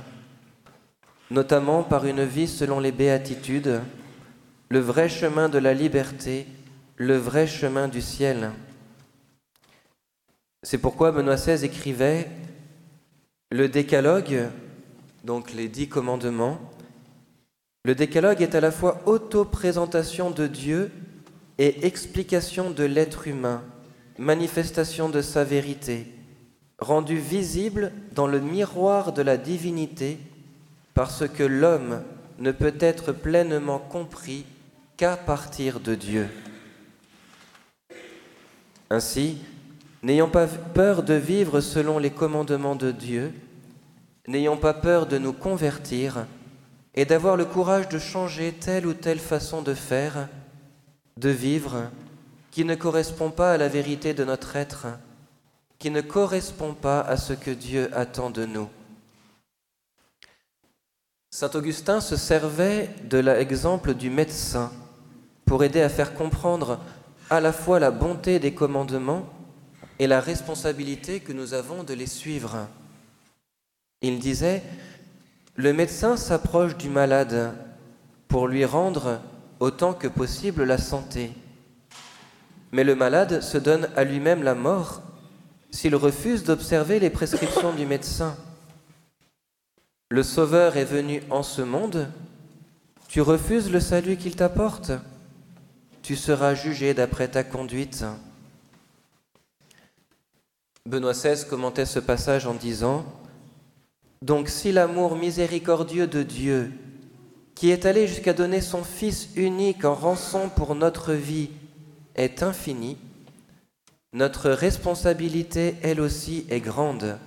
notamment 1.32 1.84
par 1.84 2.06
une 2.06 2.24
vie 2.24 2.48
selon 2.48 2.80
les 2.80 2.92
béatitudes, 2.92 3.82
le 4.70 4.80
vrai 4.80 5.10
chemin 5.10 5.50
de 5.50 5.58
la 5.58 5.74
liberté, 5.74 6.48
le 6.96 7.18
vrai 7.18 7.48
chemin 7.48 7.88
du 7.88 8.02
ciel. 8.02 8.52
C'est 10.64 10.80
pourquoi 10.80 11.12
Benoît 11.12 11.36
XVI 11.36 11.66
écrivait 11.66 12.28
Le 13.52 13.70
décalogue, 13.70 14.50
donc 15.24 15.54
les 15.54 15.70
dix 15.70 15.88
commandements, 15.88 16.60
le 17.86 17.96
décalogue 17.96 18.42
est 18.42 18.56
à 18.56 18.60
la 18.60 18.72
fois 18.72 19.02
auto-présentation 19.06 20.30
de 20.30 20.48
Dieu 20.48 20.92
et 21.58 21.86
explication 21.86 22.70
de 22.70 22.84
l'être 22.84 23.28
humain 23.28 23.64
manifestation 24.18 25.10
de 25.10 25.22
sa 25.22 25.44
vérité, 25.44 26.08
rendue 26.80 27.18
visible 27.18 27.92
dans 28.14 28.28
le 28.28 28.40
miroir 28.40 29.14
de 29.14 29.22
la 29.22 29.38
divinité, 29.38 30.18
parce 30.94 31.28
que 31.28 31.44
l'homme 31.44 32.04
ne 32.40 32.52
peut 32.52 32.76
être 32.80 33.12
pleinement 33.12 33.80
compris 33.80 34.46
qu'à 34.96 35.16
partir 35.16 35.80
de 35.80 35.96
Dieu. 35.96 36.28
Ainsi, 38.90 39.38
n'ayons 40.02 40.30
pas 40.30 40.48
peur 40.48 41.04
de 41.04 41.14
vivre 41.14 41.62
selon 41.62 42.00
les 42.00 42.12
commandements 42.12 42.76
de 42.76 42.92
Dieu, 42.92 43.34
n'ayons 44.28 44.58
pas 44.58 44.74
peur 44.74 45.06
de 45.06 45.18
nous 45.18 45.34
convertir 45.34 46.26
et 46.96 47.06
d'avoir 47.06 47.38
le 47.38 47.46
courage 47.46 47.90
de 47.90 48.00
changer 48.00 48.54
telle 48.54 48.88
ou 48.88 48.94
telle 48.94 49.20
façon 49.20 49.62
de 49.62 49.74
faire, 49.74 50.28
de 51.18 51.30
vivre, 51.30 51.92
qui 52.58 52.66
ne 52.66 52.74
correspond 52.74 53.30
pas 53.30 53.54
à 53.54 53.58
la 53.58 53.68
vérité 53.68 54.16
de 54.16 54.24
notre 54.24 54.56
être, 54.56 54.88
qui 55.78 55.92
ne 55.92 56.02
correspond 56.02 56.74
pas 56.74 57.02
à 57.02 57.16
ce 57.16 57.34
que 57.34 57.52
Dieu 57.52 57.88
attend 57.96 58.32
de 58.32 58.46
nous. 58.48 58.68
Saint 61.30 61.52
Augustin 61.54 62.02
se 62.02 62.16
servait 62.16 62.90
de 63.04 63.20
l'exemple 63.20 63.94
du 63.94 64.10
médecin 64.10 64.72
pour 65.46 65.64
aider 65.64 65.84
à 65.84 65.90
faire 65.90 66.16
comprendre 66.16 66.80
à 67.30 67.42
la 67.42 67.54
fois 67.54 67.80
la 67.80 67.92
bonté 67.92 68.40
des 68.40 68.56
commandements 68.56 69.30
et 70.00 70.08
la 70.08 70.20
responsabilité 70.20 71.20
que 71.20 71.34
nous 71.34 71.54
avons 71.54 71.84
de 71.84 71.94
les 71.94 72.08
suivre. 72.08 72.66
Il 74.02 74.18
disait, 74.18 74.64
le 75.54 75.74
médecin 75.74 76.18
s'approche 76.18 76.76
du 76.76 76.90
malade 76.90 77.54
pour 78.28 78.48
lui 78.48 78.66
rendre 78.66 79.22
autant 79.60 79.94
que 79.94 80.08
possible 80.08 80.64
la 80.64 80.80
santé. 80.80 81.34
Mais 82.72 82.84
le 82.84 82.96
malade 82.96 83.42
se 83.42 83.58
donne 83.58 83.90
à 83.96 84.04
lui-même 84.04 84.44
la 84.44 84.56
mort 84.56 85.02
s'il 85.72 85.96
refuse 85.96 86.44
d'observer 86.44 87.00
les 87.00 87.10
prescriptions 87.10 87.74
du 87.74 87.86
médecin. 87.86 88.36
Le 90.10 90.24
Sauveur 90.24 90.78
est 90.78 90.86
venu 90.86 91.22
en 91.30 91.44
ce 91.44 91.62
monde, 91.62 92.08
tu 93.10 93.22
refuses 93.22 93.72
le 93.72 93.80
salut 93.80 94.18
qu'il 94.18 94.36
t'apporte, 94.36 94.92
tu 96.02 96.16
seras 96.16 96.56
jugé 96.56 96.94
d'après 96.94 97.28
ta 97.28 97.44
conduite. 97.44 98.06
Benoît 100.86 101.12
XVI 101.12 101.46
commentait 101.50 101.86
ce 101.86 102.00
passage 102.00 102.48
en 102.48 102.54
disant 102.54 103.06
Donc 104.22 104.48
si 104.48 104.72
l'amour 104.72 105.18
miséricordieux 105.18 106.08
de 106.08 106.24
Dieu, 106.24 106.72
qui 107.56 107.72
est 107.72 107.86
allé 107.86 108.08
jusqu'à 108.08 108.34
donner 108.34 108.62
son 108.62 108.84
Fils 108.84 109.30
unique 109.36 109.84
en 109.84 109.96
rançon 109.96 110.50
pour 110.50 110.76
notre 110.76 111.12
vie, 111.14 111.50
est 112.18 112.44
infini, 112.44 112.98
notre 114.14 114.50
responsabilité, 114.50 115.76
elle 115.84 116.02
aussi, 116.02 116.46
est 116.50 116.60
grande. 116.60 117.18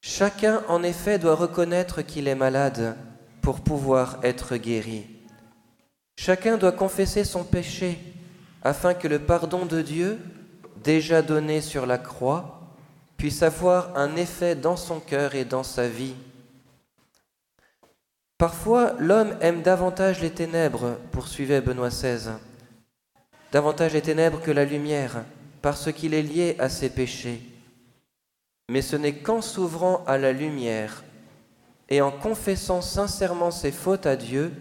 Chacun, 0.00 0.62
en 0.68 0.82
effet, 0.82 1.18
doit 1.18 1.34
reconnaître 1.34 2.02
qu'il 2.02 2.28
est 2.28 2.34
malade 2.34 2.96
pour 3.42 3.60
pouvoir 3.60 4.18
être 4.22 4.56
guéri. 4.56 5.06
Chacun 6.16 6.56
doit 6.56 6.72
confesser 6.72 7.24
son 7.24 7.44
péché 7.44 7.98
afin 8.62 8.94
que 8.94 9.08
le 9.08 9.18
pardon 9.18 9.66
de 9.66 9.82
Dieu, 9.82 10.18
déjà 10.82 11.22
donné 11.22 11.60
sur 11.60 11.86
la 11.86 11.98
croix, 11.98 12.60
puisse 13.16 13.42
avoir 13.42 13.96
un 13.96 14.16
effet 14.16 14.54
dans 14.54 14.76
son 14.76 15.00
cœur 15.00 15.34
et 15.34 15.44
dans 15.44 15.62
sa 15.62 15.88
vie. 15.88 16.14
Parfois, 18.38 18.94
l'homme 18.98 19.36
aime 19.40 19.62
davantage 19.62 20.20
les 20.20 20.30
ténèbres, 20.30 20.98
poursuivait 21.10 21.60
Benoît 21.60 21.88
XVI, 21.88 22.32
davantage 23.56 23.94
les 23.94 24.02
ténèbres 24.02 24.42
que 24.42 24.50
la 24.50 24.66
lumière, 24.66 25.24
parce 25.62 25.90
qu'il 25.90 26.12
est 26.12 26.20
lié 26.20 26.56
à 26.58 26.68
ses 26.68 26.90
péchés. 26.90 27.40
Mais 28.68 28.82
ce 28.82 28.96
n'est 28.96 29.14
qu'en 29.14 29.40
s'ouvrant 29.40 30.04
à 30.06 30.18
la 30.18 30.30
lumière 30.30 31.04
et 31.88 32.02
en 32.02 32.10
confessant 32.10 32.82
sincèrement 32.82 33.50
ses 33.50 33.72
fautes 33.72 34.04
à 34.04 34.14
Dieu 34.14 34.52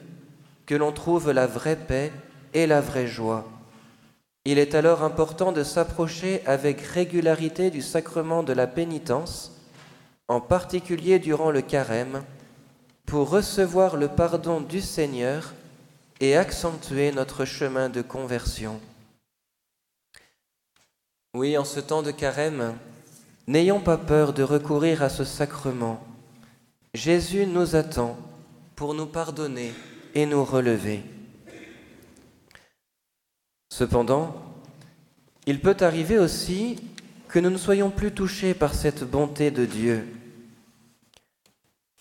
que 0.65 0.75
l'on 0.75 0.93
trouve 0.93 1.31
la 1.31 1.45
vraie 1.45 1.75
paix 1.75 2.09
et 2.53 2.67
la 2.67 2.79
vraie 2.79 3.05
joie. 3.05 3.43
Il 4.45 4.57
est 4.59 4.75
alors 4.75 5.03
important 5.03 5.51
de 5.51 5.65
s'approcher 5.65 6.41
avec 6.45 6.79
régularité 6.79 7.71
du 7.71 7.81
sacrement 7.81 8.43
de 8.43 8.53
la 8.53 8.65
pénitence, 8.65 9.59
en 10.29 10.39
particulier 10.39 11.19
durant 11.19 11.51
le 11.51 11.61
carême, 11.61 12.23
pour 13.05 13.29
recevoir 13.29 13.97
le 13.97 14.07
pardon 14.07 14.61
du 14.61 14.79
Seigneur 14.79 15.53
et 16.19 16.35
accentuer 16.35 17.11
notre 17.11 17.45
chemin 17.45 17.89
de 17.89 18.01
conversion. 18.01 18.79
Oui, 21.33 21.57
en 21.57 21.65
ce 21.65 21.79
temps 21.79 22.01
de 22.01 22.11
carême, 22.11 22.77
n'ayons 23.47 23.81
pas 23.81 23.97
peur 23.97 24.33
de 24.33 24.43
recourir 24.43 25.03
à 25.03 25.09
ce 25.09 25.25
sacrement. 25.25 26.01
Jésus 26.93 27.45
nous 27.45 27.75
attend 27.75 28.17
pour 28.75 28.93
nous 28.93 29.05
pardonner 29.05 29.73
et 30.13 30.25
nous 30.25 30.45
relever. 30.45 31.03
Cependant, 33.69 34.33
il 35.45 35.59
peut 35.59 35.75
arriver 35.81 36.17
aussi 36.17 36.79
que 37.27 37.39
nous 37.39 37.49
ne 37.49 37.57
soyons 37.57 37.89
plus 37.89 38.13
touchés 38.13 38.53
par 38.53 38.73
cette 38.73 39.03
bonté 39.03 39.51
de 39.51 39.65
Dieu. 39.65 40.07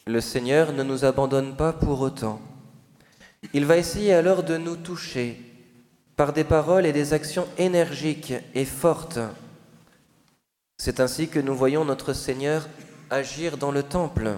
Le 0.07 0.21
Seigneur 0.21 0.73
ne 0.73 0.85
nous 0.85 1.05
abandonne 1.05 1.57
pas 1.57 1.73
pour 1.73 2.01
autant. 2.01 2.41
Il 3.53 3.67
va 3.67 3.77
essayer 3.77 4.15
alors 4.15 4.43
de 4.43 4.57
nous 4.57 4.77
toucher 4.77 5.41
par 6.17 6.33
des 6.33 6.45
paroles 6.45 6.87
et 6.87 6.93
des 6.93 7.13
actions 7.13 7.47
énergiques 7.59 8.35
et 8.55 8.65
fortes. 8.65 9.19
C'est 10.79 11.01
ainsi 11.01 11.29
que 11.29 11.41
nous 11.41 11.55
voyons 11.55 11.85
notre 11.85 12.13
Seigneur 12.13 12.69
agir 13.11 13.57
dans 13.57 13.71
le 13.71 13.83
temple. 13.83 14.33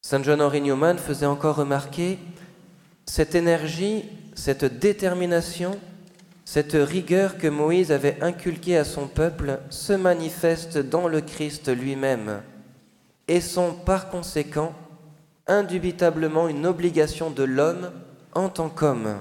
Saint 0.00 0.22
John 0.22 0.40
Henry 0.40 0.60
Newman 0.60 0.98
faisait 0.98 1.26
encore 1.26 1.56
remarquer 1.56 2.18
cette 3.06 3.34
énergie, 3.34 4.04
cette 4.34 4.64
détermination, 4.64 5.78
cette 6.44 6.72
rigueur 6.72 7.38
que 7.38 7.46
Moïse 7.46 7.92
avait 7.92 8.22
inculquée 8.22 8.76
à 8.76 8.84
son 8.84 9.06
peuple 9.06 9.60
se 9.70 9.92
manifeste 9.92 10.78
dans 10.78 11.08
le 11.08 11.20
Christ 11.20 11.68
lui-même 11.68 12.42
et 13.28 13.40
sont 13.40 13.74
par 13.74 14.10
conséquent 14.10 14.74
indubitablement 15.52 16.48
une 16.48 16.66
obligation 16.66 17.30
de 17.30 17.42
l'homme 17.42 17.90
en 18.34 18.48
tant 18.48 18.68
qu'homme. 18.68 19.16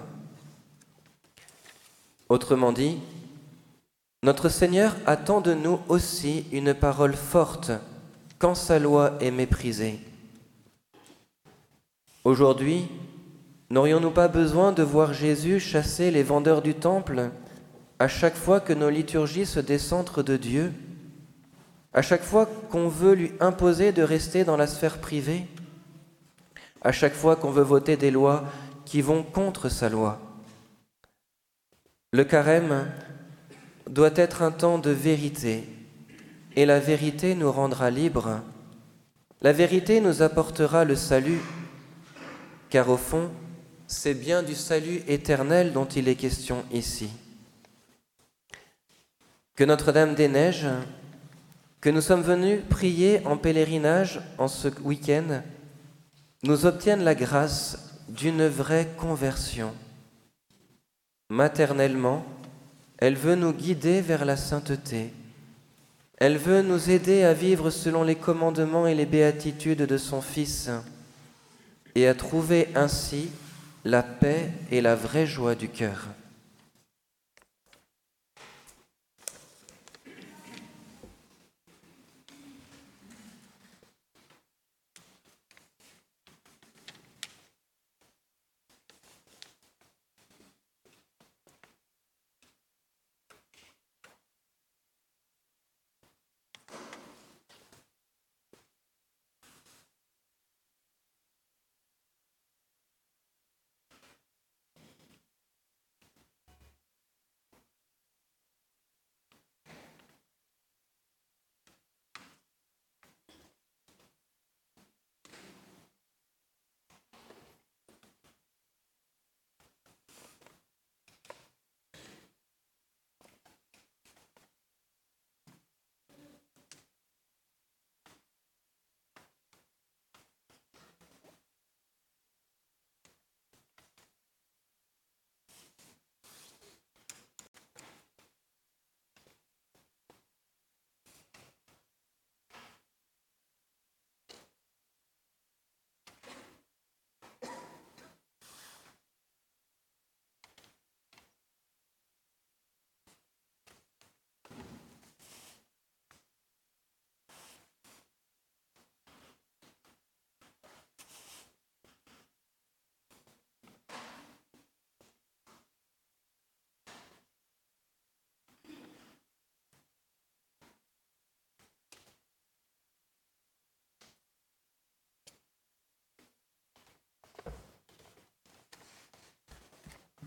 Autrement 2.30 2.72
dit, 2.72 3.00
notre 4.24 4.50
Seigneur 4.50 4.96
attend 5.06 5.42
de 5.42 5.54
nous 5.54 5.80
aussi 5.90 6.46
une 6.52 6.74
parole 6.74 7.14
forte 7.16 7.72
quand 8.40 8.56
sa 8.56 8.80
loi 8.80 9.14
est 9.20 9.32
méprisée. 9.32 10.00
Aujourd'hui, 12.24 12.88
n'aurions-nous 13.70 14.12
pas 14.12 14.28
besoin 14.28 14.72
de 14.72 14.84
voir 14.84 15.14
Jésus 15.14 15.60
chasser 15.60 16.12
les 16.12 16.24
vendeurs 16.24 16.62
du 16.62 16.76
temple 16.76 17.32
à 18.00 18.08
chaque 18.08 18.36
fois 18.36 18.60
que 18.60 18.74
nos 18.74 18.90
liturgies 18.90 19.46
se 19.46 19.60
décentrent 19.60 20.24
de 20.24 20.38
Dieu, 20.38 20.72
à 21.94 22.02
chaque 22.02 22.24
fois 22.24 22.48
qu'on 22.70 22.88
veut 22.88 23.14
lui 23.14 23.32
imposer 23.40 23.92
de 23.92 24.02
rester 24.02 24.44
dans 24.44 24.58
la 24.58 24.68
sphère 24.68 25.00
privée, 25.00 25.46
à 26.82 26.92
chaque 26.92 27.14
fois 27.14 27.36
qu'on 27.36 27.52
veut 27.52 27.64
voter 27.64 27.98
des 27.98 28.12
lois 28.12 28.44
qui 28.86 29.02
vont 29.02 29.24
contre 29.24 29.70
sa 29.70 29.90
loi 29.90 30.20
Le 32.12 32.24
carême 32.24 32.92
doit 33.90 34.12
être 34.16 34.42
un 34.42 34.52
temps 34.52 34.80
de 34.80 34.92
vérité, 34.92 35.64
et 36.56 36.66
la 36.66 36.80
vérité 36.80 37.36
nous 37.36 37.52
rendra 37.52 37.90
libres. 37.90 38.42
La 39.42 39.54
vérité 39.54 40.02
nous 40.02 40.22
apportera 40.22 40.86
le 40.86 40.96
salut 40.96 41.42
car 42.72 42.90
au 42.90 42.98
fond, 42.98 43.30
c'est 43.86 44.14
bien 44.14 44.42
du 44.42 44.56
salut 44.56 45.04
éternel 45.08 45.74
dont 45.74 45.86
il 45.86 46.08
est 46.08 46.16
question 46.16 46.64
ici. 46.72 47.10
Que 49.56 49.66
Notre-Dame 49.66 50.16
des 50.16 50.30
Neiges, 50.30 50.68
que 51.82 51.90
nous 51.90 52.00
sommes 52.00 52.22
venus 52.22 52.62
prier 52.70 53.22
en 53.26 53.36
pèlerinage 53.36 54.22
en 54.38 54.48
ce 54.48 54.70
week-end, 54.84 55.42
nous 56.44 56.66
obtienne 56.66 57.04
la 57.04 57.16
grâce 57.16 57.78
d'une 58.10 58.48
vraie 58.48 58.88
conversion. 58.98 59.72
Maternellement, 61.30 62.26
elle 62.98 63.16
veut 63.16 63.36
nous 63.36 63.54
guider 63.54 64.02
vers 64.02 64.26
la 64.26 64.38
sainteté. 64.38 65.14
Elle 66.18 66.38
veut 66.38 66.62
nous 66.62 66.90
aider 66.90 67.24
à 67.24 67.34
vivre 67.34 67.70
selon 67.70 68.04
les 68.04 68.16
commandements 68.16 68.86
et 68.86 68.96
les 68.96 69.06
béatitudes 69.06 69.84
de 69.84 69.98
son 69.98 70.22
Fils 70.22 70.70
et 71.96 72.08
à 72.08 72.14
trouver 72.14 72.70
ainsi 72.76 73.30
la 73.84 74.04
paix 74.04 74.52
et 74.70 74.82
la 74.82 74.96
vraie 74.96 75.26
joie 75.26 75.56
du 75.56 75.70
cœur. 75.70 76.08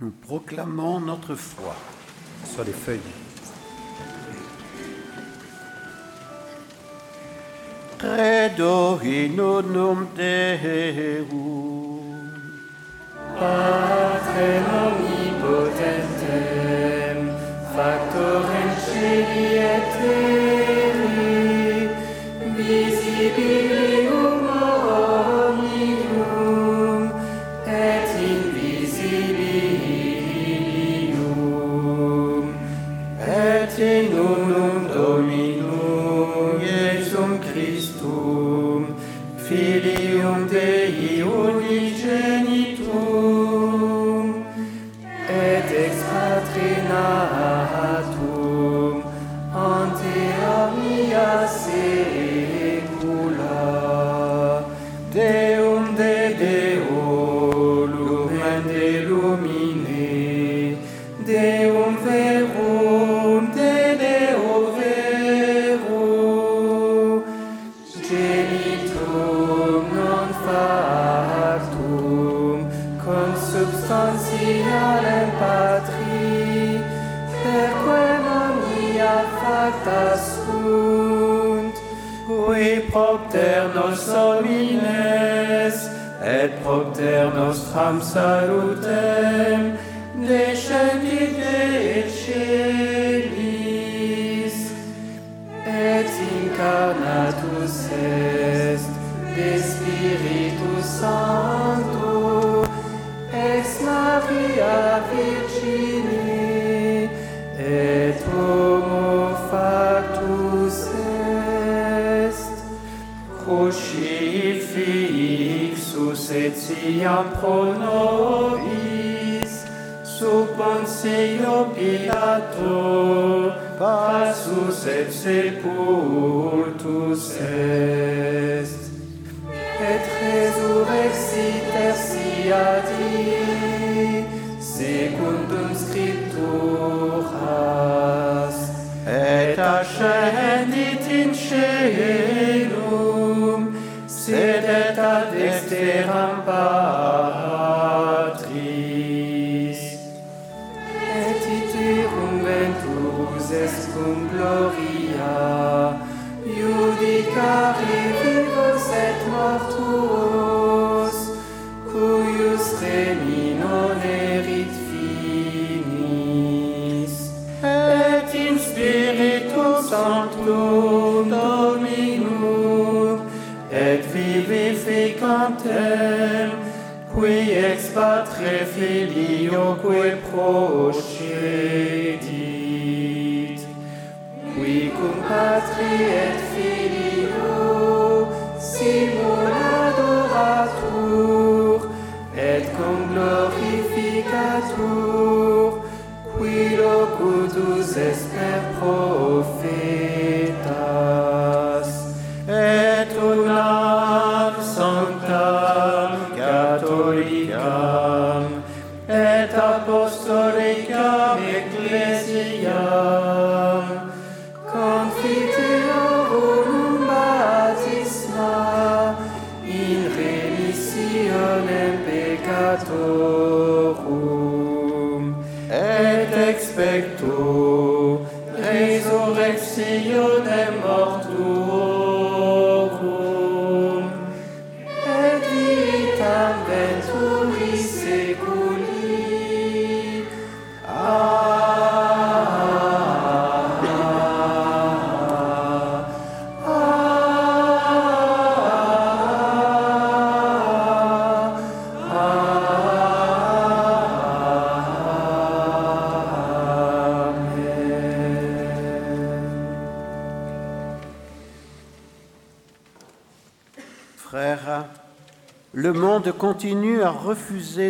Nous 0.04 0.10
proclamons 0.10 1.00
notre 1.00 1.34
foi 1.34 1.74
sur 2.44 2.62
les 2.62 2.72
feuilles. 2.72 3.00
Credo 7.96 8.98
in 9.02 9.38
unum 9.38 10.08
Deum. 10.14 11.30
Pater 13.38 15.13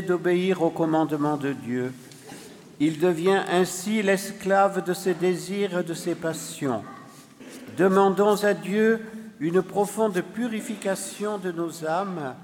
d'obéir 0.02 0.62
aux 0.62 0.70
commandements 0.70 1.36
de 1.36 1.52
Dieu. 1.52 1.92
Il 2.80 2.98
devient 2.98 3.42
ainsi 3.50 4.02
l'esclave 4.02 4.84
de 4.84 4.94
ses 4.94 5.14
désirs 5.14 5.78
et 5.78 5.84
de 5.84 5.94
ses 5.94 6.14
passions. 6.14 6.82
Demandons 7.76 8.42
à 8.44 8.54
Dieu 8.54 9.00
une 9.40 9.62
profonde 9.62 10.20
purification 10.20 11.38
de 11.38 11.52
nos 11.52 11.84
âmes 11.84 12.34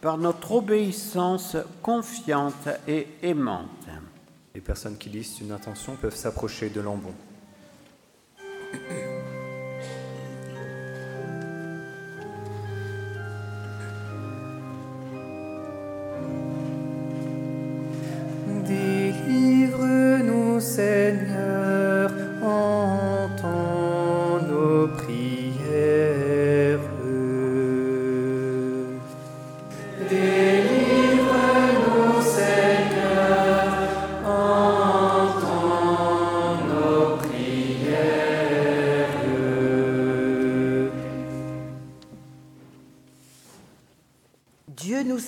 par 0.00 0.18
notre 0.18 0.52
obéissance 0.52 1.56
confiante 1.82 2.68
et 2.88 3.06
aimante. 3.22 3.88
Les 4.54 4.60
personnes 4.60 4.96
qui 4.96 5.08
lisent 5.08 5.40
une 5.40 5.52
intention 5.52 5.96
peuvent 5.96 6.16
s'approcher 6.16 6.70
de 6.70 6.80
l'ambon. 6.80 7.14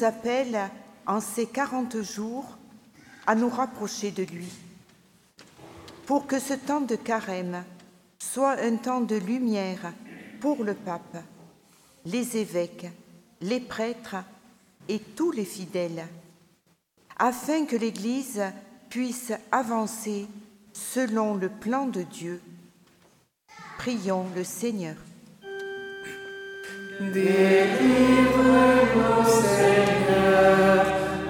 Appelle 0.05 0.71
en 1.07 1.21
ces 1.21 1.47
quarante 1.47 2.01
jours 2.03 2.59
à 3.27 3.35
nous 3.35 3.49
rapprocher 3.49 4.11
de 4.11 4.23
lui. 4.23 4.49
Pour 6.07 6.27
que 6.27 6.39
ce 6.39 6.55
temps 6.55 6.81
de 6.81 6.97
carême 6.97 7.65
soit 8.19 8.61
un 8.61 8.77
temps 8.77 9.01
de 9.01 9.17
lumière 9.17 9.93
pour 10.41 10.65
le 10.65 10.75
pape, 10.75 11.23
les 12.05 12.37
évêques, 12.37 12.91
les 13.41 13.61
prêtres 13.61 14.17
et 14.89 14.99
tous 14.99 15.31
les 15.31 15.45
fidèles, 15.45 16.07
afin 17.19 17.65
que 17.67 17.77
l'Église 17.77 18.43
puisse 18.91 19.33
avancer 19.51 20.27
selon 20.73 21.35
le 21.35 21.49
plan 21.49 21.87
de 21.87 22.03
Dieu. 22.03 22.43
Prions 23.79 24.27
le 24.35 24.45
Seigneur. 24.45 24.97
Délivre-nous, 27.01 27.25
Seigneur, 29.25 30.87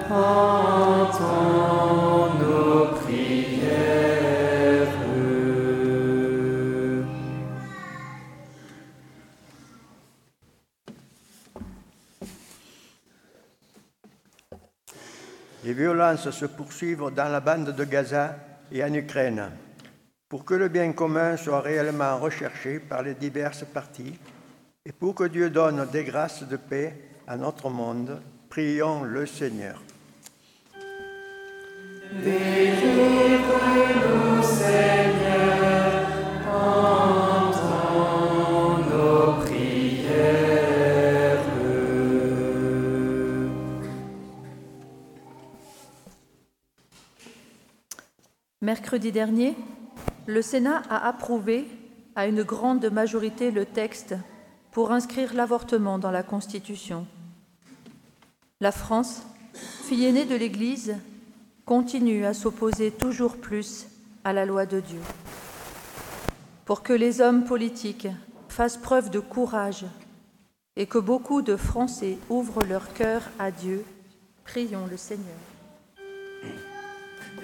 entends 0.09 1.13
nos 2.39 2.87
prières. 2.99 3.63
Les 15.63 15.73
violences 15.73 16.29
se 16.29 16.45
poursuivent 16.45 17.09
dans 17.15 17.29
la 17.29 17.39
bande 17.39 17.73
de 17.73 17.83
Gaza 17.85 18.35
et 18.71 18.83
en 18.83 18.93
Ukraine. 18.93 19.49
Pour 20.27 20.43
que 20.43 20.55
le 20.55 20.67
bien 20.67 20.91
commun 20.91 21.37
soit 21.37 21.61
réellement 21.61 22.17
recherché 22.17 22.79
par 22.79 23.01
les 23.01 23.13
diverses 23.13 23.63
parties, 23.63 24.19
et 24.85 24.91
pour 24.91 25.15
que 25.15 25.23
Dieu 25.23 25.49
donne 25.49 25.87
des 25.91 26.03
grâces 26.03 26.43
de 26.43 26.57
paix 26.57 26.93
à 27.25 27.37
notre 27.37 27.69
monde, 27.69 28.21
prions 28.49 29.03
le 29.03 29.25
Seigneur. 29.25 29.81
Délivre-nous, 32.11 32.83
Seigneur, 34.43 36.05
entends 36.53 37.77
nos 38.89 39.39
prières. 39.41 41.39
Mercredi 48.61 49.13
dernier, 49.13 49.55
le 50.27 50.41
Sénat 50.41 50.83
a 50.89 51.07
approuvé 51.07 51.67
à 52.15 52.27
une 52.27 52.43
grande 52.43 52.85
majorité 52.91 53.49
le 53.49 53.65
texte 53.65 54.15
pour 54.73 54.91
inscrire 54.91 55.33
l'avortement 55.35 55.99
dans 55.99 56.11
la 56.11 56.23
Constitution. 56.23 57.05
La 58.59 58.71
France, 58.71 59.21
fille 59.53 60.05
aînée 60.05 60.25
de 60.25 60.35
l'Église, 60.35 60.95
continue 61.65 62.25
à 62.25 62.33
s'opposer 62.33 62.91
toujours 62.91 63.37
plus 63.37 63.85
à 64.23 64.33
la 64.33 64.45
loi 64.45 64.65
de 64.65 64.79
Dieu. 64.79 64.99
Pour 66.65 66.81
que 66.81 66.93
les 66.93 67.21
hommes 67.21 67.43
politiques 67.43 68.07
fassent 68.49 68.77
preuve 68.77 69.09
de 69.11 69.19
courage 69.19 69.85
et 70.75 70.87
que 70.87 70.97
beaucoup 70.97 71.41
de 71.43 71.55
Français 71.55 72.17
ouvrent 72.29 72.65
leur 72.65 72.93
cœur 72.93 73.21
à 73.37 73.51
Dieu, 73.51 73.85
prions 74.43 74.87
le 74.89 74.97
Seigneur. 74.97 75.37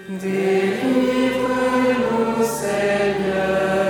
Délivre-nous, 0.09 0.83
Seigneur, 2.43 3.88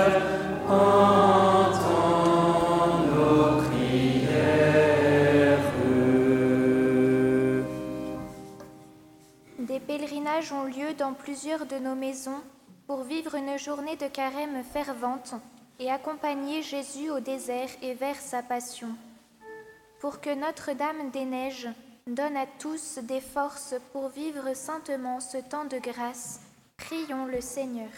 ont 10.52 10.64
lieu 10.64 10.94
dans 10.96 11.12
plusieurs 11.12 11.66
de 11.66 11.76
nos 11.76 11.94
maisons 11.94 12.40
pour 12.86 13.02
vivre 13.02 13.34
une 13.34 13.58
journée 13.58 13.96
de 13.96 14.06
carême 14.06 14.62
fervente 14.64 15.34
et 15.78 15.90
accompagner 15.90 16.62
Jésus 16.62 17.10
au 17.10 17.20
désert 17.20 17.68
et 17.82 17.94
vers 17.94 18.16
sa 18.16 18.42
passion. 18.42 18.88
Pour 20.00 20.20
que 20.20 20.34
Notre-Dame 20.34 21.10
des 21.12 21.26
Neiges 21.26 21.68
donne 22.06 22.36
à 22.36 22.46
tous 22.58 22.98
des 23.02 23.20
forces 23.20 23.74
pour 23.92 24.08
vivre 24.08 24.54
saintement 24.54 25.20
ce 25.20 25.36
temps 25.38 25.66
de 25.66 25.78
grâce, 25.78 26.40
prions 26.78 27.26
le 27.26 27.40
Seigneur. 27.42 27.90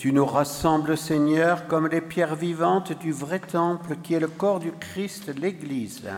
Tu 0.00 0.14
nous 0.14 0.24
rassembles, 0.24 0.96
Seigneur, 0.96 1.66
comme 1.66 1.86
les 1.86 2.00
pierres 2.00 2.34
vivantes 2.34 2.98
du 2.98 3.12
vrai 3.12 3.38
temple 3.38 3.96
qui 4.02 4.14
est 4.14 4.18
le 4.18 4.28
corps 4.28 4.58
du 4.58 4.72
Christ, 4.72 5.30
l'Église. 5.38 6.08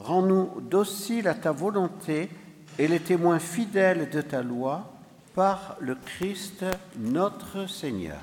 Rends-nous 0.00 0.60
dociles 0.62 1.28
à 1.28 1.34
ta 1.34 1.52
volonté 1.52 2.28
et 2.76 2.88
les 2.88 2.98
témoins 2.98 3.38
fidèles 3.38 4.10
de 4.10 4.20
ta 4.20 4.42
loi 4.42 4.92
par 5.32 5.76
le 5.78 5.94
Christ 5.94 6.64
notre 6.98 7.68
Seigneur. 7.70 8.18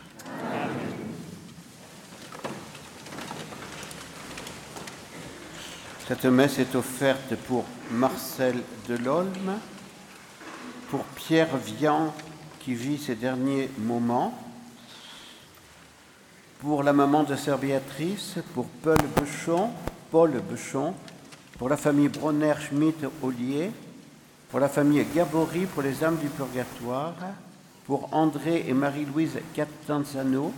Cette 6.06 6.26
messe 6.26 6.60
est 6.60 6.76
offerte 6.76 7.36
pour 7.48 7.64
Marcel 7.92 8.58
Delolme, 8.90 9.54
pour 10.90 11.06
Pierre 11.16 11.56
Vian 11.56 12.14
qui 12.60 12.74
vit 12.74 12.98
ses 12.98 13.16
derniers 13.16 13.70
moments, 13.78 14.51
pour 16.62 16.84
la 16.84 16.94
maman 16.94 17.24
de 17.24 17.36
Sœur 17.36 17.58
Béatrice, 17.58 18.36
pour 18.54 18.68
Paul 18.84 18.98
Bechon, 19.20 19.72
Paul 20.12 20.40
Bechon, 20.48 20.94
pour 21.58 21.70
la 21.70 21.76
famille 21.76 22.08
Bronner 22.08 22.54
Schmidt 22.60 23.04
Ollier, 23.24 23.72
pour 24.48 24.60
la 24.60 24.70
famille 24.70 25.04
Gabory, 25.16 25.66
pour 25.66 25.82
les 25.82 26.04
âmes 26.04 26.18
du 26.18 26.28
purgatoire, 26.28 27.16
pour 27.88 28.10
André 28.12 28.66
et 28.68 28.74
Marie-Louise 28.74 29.40
Catanzano, 29.56 30.54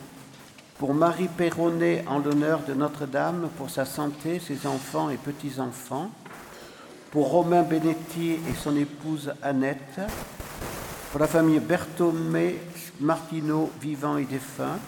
pour 0.78 0.93
Marie 0.93 1.30
Perronnet 1.30 2.04
en 2.06 2.20
l'honneur 2.20 2.60
de 2.68 2.74
Notre-Dame, 2.74 3.47
pour 3.58 3.70
sa 3.70 3.86
santé, 3.86 4.39
ses 4.39 4.68
enfants 4.68 5.10
et 5.10 5.16
petits-enfants, 5.16 6.10
pour 7.12 7.30
Romain 7.30 7.64
Benetti 7.64 8.32
et 8.32 8.56
son 8.62 8.76
épouse 8.76 9.32
Annette, 9.41 10.01
pour 11.12 11.22
la 11.22 11.28
famille 11.28 11.62
Berthomé 11.62 12.58
Martineau, 12.99 13.72
vivant 13.80 14.18
et 14.18 14.26
défunt, 14.26 14.80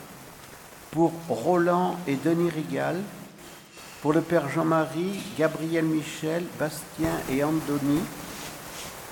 pour 0.95 1.11
Roland 1.27 1.97
et 2.07 2.15
Denis 2.15 2.49
Rigal, 2.49 2.95
pour 4.01 4.13
le 4.13 4.21
Père 4.21 4.47
Jean-Marie, 4.47 5.19
Gabriel 5.37 5.83
Michel, 5.83 6.45
Bastien 6.57 7.11
et 7.29 7.43
Andoni, 7.43 7.99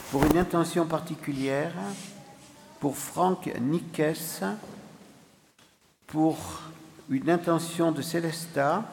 pour 0.09 0.23
une 0.23 0.38
intention 0.38 0.86
particulière, 0.86 1.73
pour 2.79 2.95
Franck 2.95 3.49
Niques, 3.59 4.01
pour 6.07 6.38
une 7.09 7.29
intention 7.29 7.91
de 7.91 8.01
Célesta, 8.01 8.86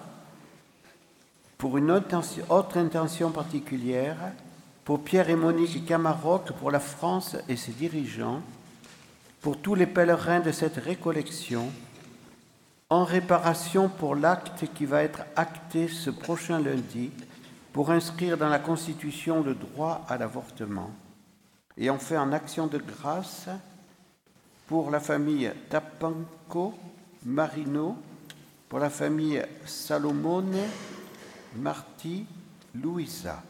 pour 1.58 1.78
une 1.78 1.92
autre 1.92 2.76
intention 2.76 3.30
particulière, 3.30 4.16
pour 4.84 5.04
Pierre 5.04 5.30
et 5.30 5.36
Monique 5.36 5.86
Camaroc, 5.86 6.50
pour 6.58 6.72
la 6.72 6.80
France 6.80 7.36
et 7.48 7.54
ses 7.54 7.70
dirigeants, 7.70 8.42
pour 9.40 9.58
tous 9.58 9.76
les 9.76 9.86
pèlerins 9.86 10.40
de 10.40 10.50
cette 10.50 10.78
récollection, 10.78 11.70
en 12.90 13.04
réparation 13.04 13.88
pour 13.88 14.16
l'acte 14.16 14.64
qui 14.74 14.84
va 14.84 15.04
être 15.04 15.22
acté 15.36 15.86
ce 15.86 16.10
prochain 16.10 16.58
lundi 16.58 17.12
pour 17.72 17.92
inscrire 17.92 18.36
dans 18.36 18.48
la 18.48 18.58
Constitution 18.58 19.44
le 19.44 19.54
droit 19.54 20.04
à 20.08 20.18
l'avortement. 20.18 20.90
Et 21.76 21.88
on 21.88 21.98
fait 21.98 22.16
en 22.16 22.32
action 22.32 22.66
de 22.66 22.78
grâce 22.78 23.48
pour 24.66 24.90
la 24.90 24.98
famille 24.98 25.52
Tapanco 25.68 26.74
Marino, 27.24 27.96
pour 28.68 28.80
la 28.80 28.90
famille 28.90 29.40
Salomone 29.64 30.58
Marti 31.56 32.26
Louisa. 32.74 33.42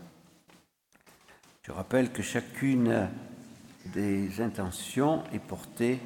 Je 1.62 1.72
rappelle 1.72 2.12
que 2.12 2.22
chacune 2.22 3.08
des 3.86 4.42
intentions 4.42 5.22
est 5.32 5.38
portée 5.38 5.98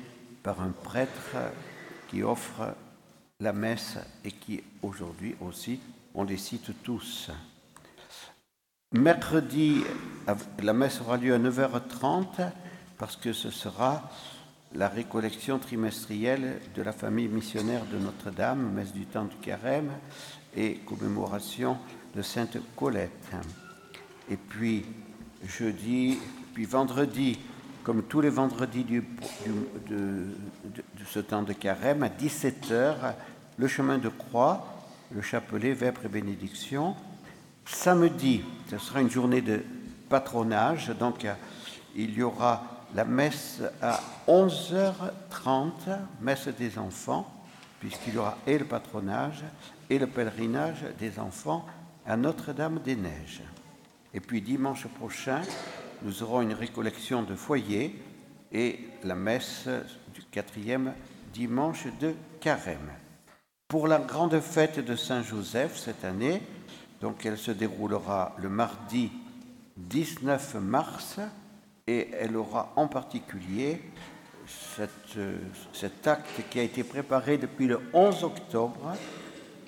par 0.44 0.60
un 0.60 0.70
prêtre 0.70 1.36
qui 2.08 2.22
offre 2.22 2.74
la 3.40 3.52
messe 3.52 3.98
et 4.24 4.30
qui 4.30 4.62
aujourd'hui 4.82 5.34
aussi, 5.40 5.80
on 6.14 6.24
les 6.24 6.36
cite 6.36 6.70
tous. 6.82 7.30
Mercredi, 8.92 9.82
la 10.62 10.72
messe 10.72 11.00
aura 11.00 11.16
lieu 11.16 11.34
à 11.34 11.38
9h30 11.38 12.52
parce 12.96 13.16
que 13.16 13.32
ce 13.32 13.50
sera 13.50 14.08
la 14.74 14.88
récollection 14.88 15.58
trimestrielle 15.58 16.60
de 16.74 16.82
la 16.82 16.92
famille 16.92 17.28
missionnaire 17.28 17.84
de 17.86 17.98
Notre-Dame, 17.98 18.72
messe 18.72 18.92
du 18.92 19.06
temps 19.06 19.24
du 19.24 19.36
carême 19.36 19.90
et 20.56 20.76
commémoration 20.86 21.76
de 22.14 22.22
Sainte 22.22 22.58
Colette. 22.76 23.32
Et 24.30 24.36
puis 24.36 24.84
jeudi, 25.46 26.18
puis 26.54 26.64
vendredi, 26.64 27.38
comme 27.84 28.02
tous 28.02 28.22
les 28.22 28.30
vendredis 28.30 28.82
du, 28.82 29.04
de, 29.88 30.26
ce 31.06 31.20
temps 31.20 31.42
de 31.42 31.52
carême, 31.52 32.02
à 32.02 32.08
17h, 32.08 32.94
le 33.58 33.68
chemin 33.68 33.98
de 33.98 34.08
croix, 34.08 34.66
le 35.14 35.20
chapelet, 35.20 35.72
vêpres 35.74 36.06
et 36.06 36.08
bénédiction. 36.08 36.96
Samedi, 37.66 38.42
ce 38.70 38.78
sera 38.78 39.02
une 39.02 39.10
journée 39.10 39.42
de 39.42 39.62
patronage, 40.08 40.88
donc 40.98 41.26
il 41.94 42.14
y 42.14 42.22
aura 42.22 42.64
la 42.94 43.04
messe 43.04 43.60
à 43.82 44.00
11h30, 44.28 45.98
messe 46.22 46.48
des 46.48 46.78
enfants, 46.78 47.30
puisqu'il 47.80 48.14
y 48.14 48.18
aura 48.18 48.38
et 48.46 48.58
le 48.58 48.64
patronage 48.64 49.44
et 49.90 49.98
le 49.98 50.06
pèlerinage 50.06 50.84
des 50.98 51.18
enfants 51.18 51.66
à 52.06 52.16
Notre-Dame-des-Neiges. 52.16 53.42
Et 54.14 54.20
puis 54.20 54.40
dimanche 54.40 54.86
prochain, 54.86 55.42
nous 56.02 56.22
aurons 56.22 56.42
une 56.42 56.52
récollection 56.52 57.22
de 57.22 57.34
foyers 57.34 58.00
et 58.52 58.80
la 59.02 59.14
messe 59.14 59.68
du 60.14 60.22
quatrième 60.30 60.94
dimanche 61.32 61.86
de 62.00 62.14
carême. 62.40 62.92
Pour 63.68 63.88
la 63.88 63.98
grande 63.98 64.38
fête 64.40 64.78
de 64.78 64.94
Saint-Joseph 64.94 65.76
cette 65.76 66.04
année, 66.04 66.42
donc 67.00 67.26
elle 67.26 67.38
se 67.38 67.50
déroulera 67.50 68.34
le 68.38 68.48
mardi 68.48 69.10
19 69.76 70.54
mars 70.56 71.18
et 71.86 72.10
elle 72.12 72.36
aura 72.36 72.72
en 72.76 72.86
particulier 72.86 73.80
cet 75.72 76.06
acte 76.06 76.42
qui 76.50 76.60
a 76.60 76.62
été 76.62 76.84
préparé 76.84 77.38
depuis 77.38 77.66
le 77.66 77.80
11 77.92 78.24
octobre, 78.24 78.94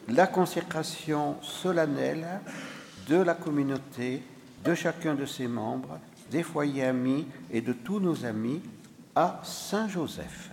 la 0.09 0.27
consécration 0.27 1.37
solennelle 1.43 2.41
de 3.09 3.17
la 3.17 3.35
communauté, 3.35 4.23
de 4.65 4.75
chacun 4.75 5.15
de 5.15 5.27
ses 5.27 5.47
membres, 5.47 5.99
des 6.31 6.43
foyers 6.43 6.85
amis 6.85 7.27
et 7.51 7.61
de 7.61 7.73
tous 7.73 8.01
nos 8.01 8.25
amis 8.25 8.63
à 9.15 9.41
Saint-Joseph. 9.45 10.51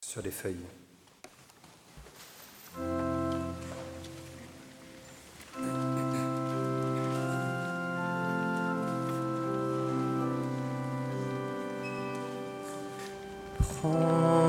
Sur 0.00 0.22
les 0.22 0.30
feuilles. 0.30 0.56
home. 13.92 14.45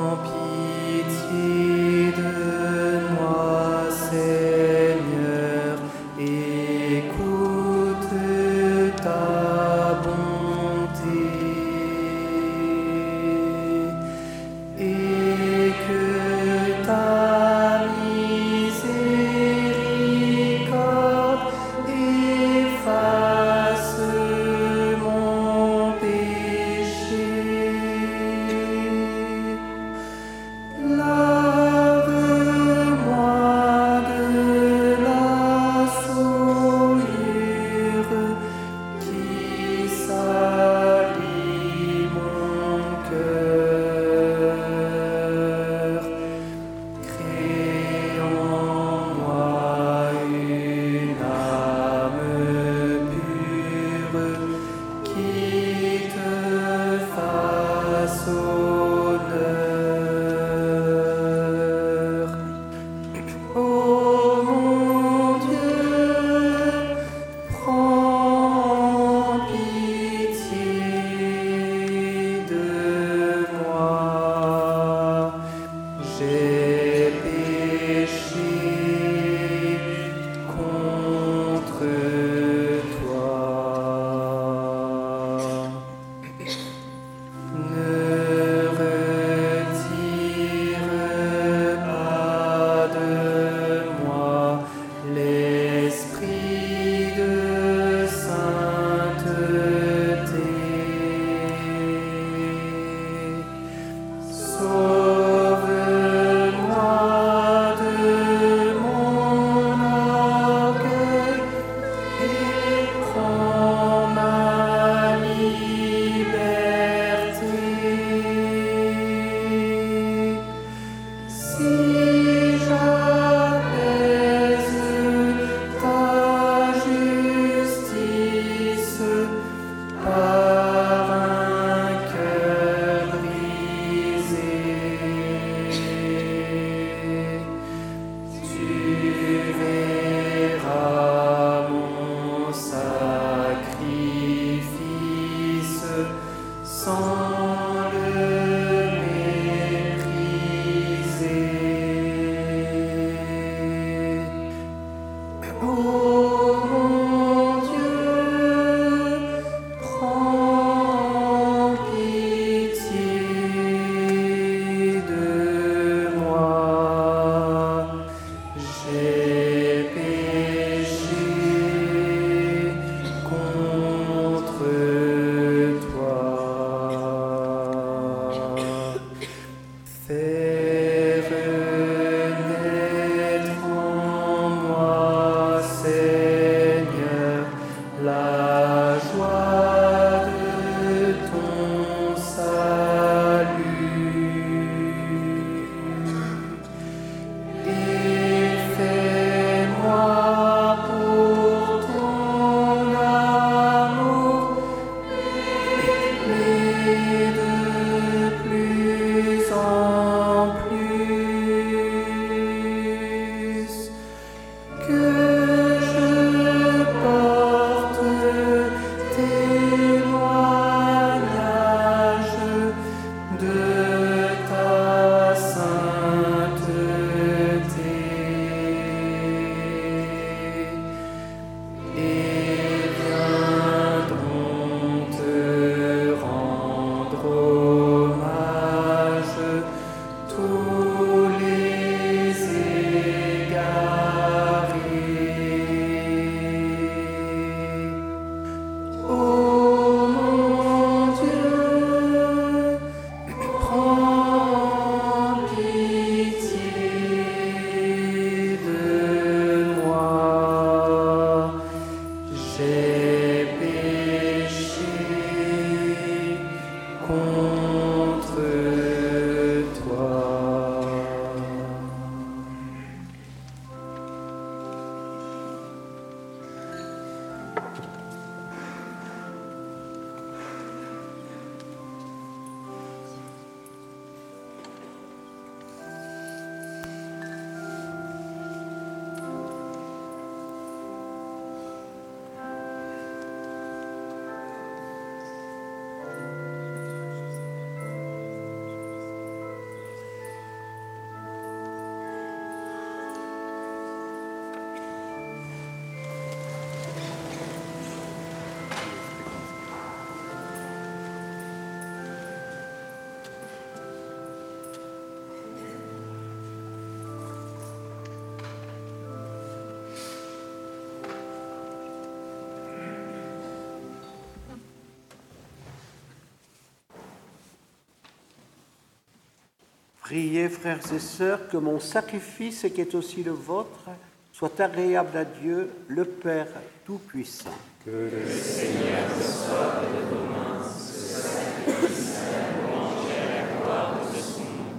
Priez, 330.08 330.48
frères 330.48 330.80
et 330.94 331.00
sœurs, 331.00 331.50
que 331.50 331.58
mon 331.58 331.82
sacrifice, 331.82 332.66
qui 332.74 332.80
est 332.80 332.96
aussi 332.96 333.24
le 333.24 333.34
vôtre, 333.34 333.90
soit 334.32 334.58
agréable 334.62 335.18
à 335.18 335.26
Dieu, 335.26 335.70
le 335.90 336.06
Père 336.06 336.48
Tout-Puissant. 336.86 337.50
Que 337.84 337.92
le 337.92 338.26
Seigneur 338.32 339.04
reçoive 339.18 339.84
de 339.84 340.16
vos 340.16 340.24
mains 340.32 340.64
ce 340.64 341.12
sacrifice 341.12 342.16
à 342.20 342.32
la 342.32 342.48
louange 342.56 343.04
et 343.12 343.20
à 343.20 343.26
la 343.36 343.44
gloire 343.60 344.00
de 344.00 344.18
son 344.22 344.40
nom, 344.40 344.76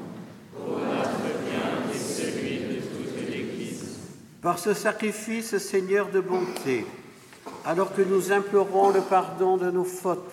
pour 0.57 0.79
notre 0.79 1.29
bien 1.45 1.93
et 1.93 1.99
celui 1.99 2.61
de 2.61 2.81
toute 2.81 3.29
l'Église. 3.29 3.99
Par 4.41 4.59
ce 4.59 4.73
sacrifice, 4.73 5.59
Seigneur 5.59 6.09
de 6.09 6.21
bonté, 6.21 6.87
alors 7.67 7.95
que 7.95 8.01
nous 8.01 8.33
implorons 8.33 8.93
le 8.93 9.03
pardon 9.03 9.59
de 9.59 9.71
nos 9.71 9.85
fautes, 9.85 10.33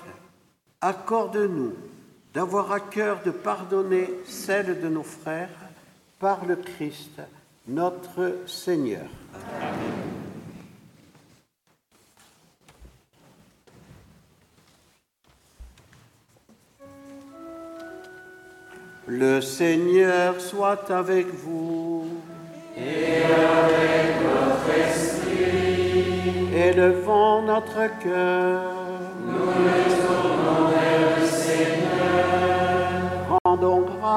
accorde-nous 0.79 1.73
d'avoir 2.35 2.73
à 2.73 2.81
cœur 2.81 3.19
de 3.25 3.31
pardonner 3.31 4.09
celles 4.25 4.81
de 4.81 4.89
nos 4.89 5.03
frères 5.03 5.47
par 6.19 6.45
le 6.45 6.57
Christ, 6.57 7.21
notre 7.65 8.39
Seigneur. 8.45 9.07
Le 19.07 19.39
Seigneur 19.39 20.41
soit 20.41 20.91
avec 20.91 21.27
vous. 21.27 22.05
Et 22.75 23.23
avec 23.23 24.15
votre 24.23 24.77
esprit. 24.89 26.53
Élevons 26.53 27.43
notre 27.43 27.87
cœur. 28.03 28.73
Nous 29.25 29.63
le 29.63 29.85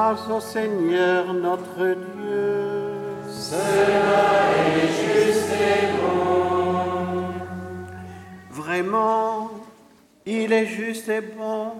au 0.07 0.39
Seigneur 0.39 1.33
notre 1.33 1.93
Dieu. 1.93 2.95
Cela 3.29 4.55
est 4.77 4.87
juste 4.87 5.51
et 5.51 5.87
bon. 6.01 7.23
Vraiment, 8.49 9.51
il 10.25 10.53
est 10.53 10.67
juste 10.67 11.09
et 11.09 11.19
bon 11.19 11.73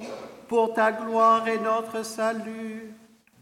pour 0.49 0.74
ta 0.74 0.91
gloire 0.91 1.47
et 1.47 1.59
notre 1.59 2.03
salut 2.03 2.93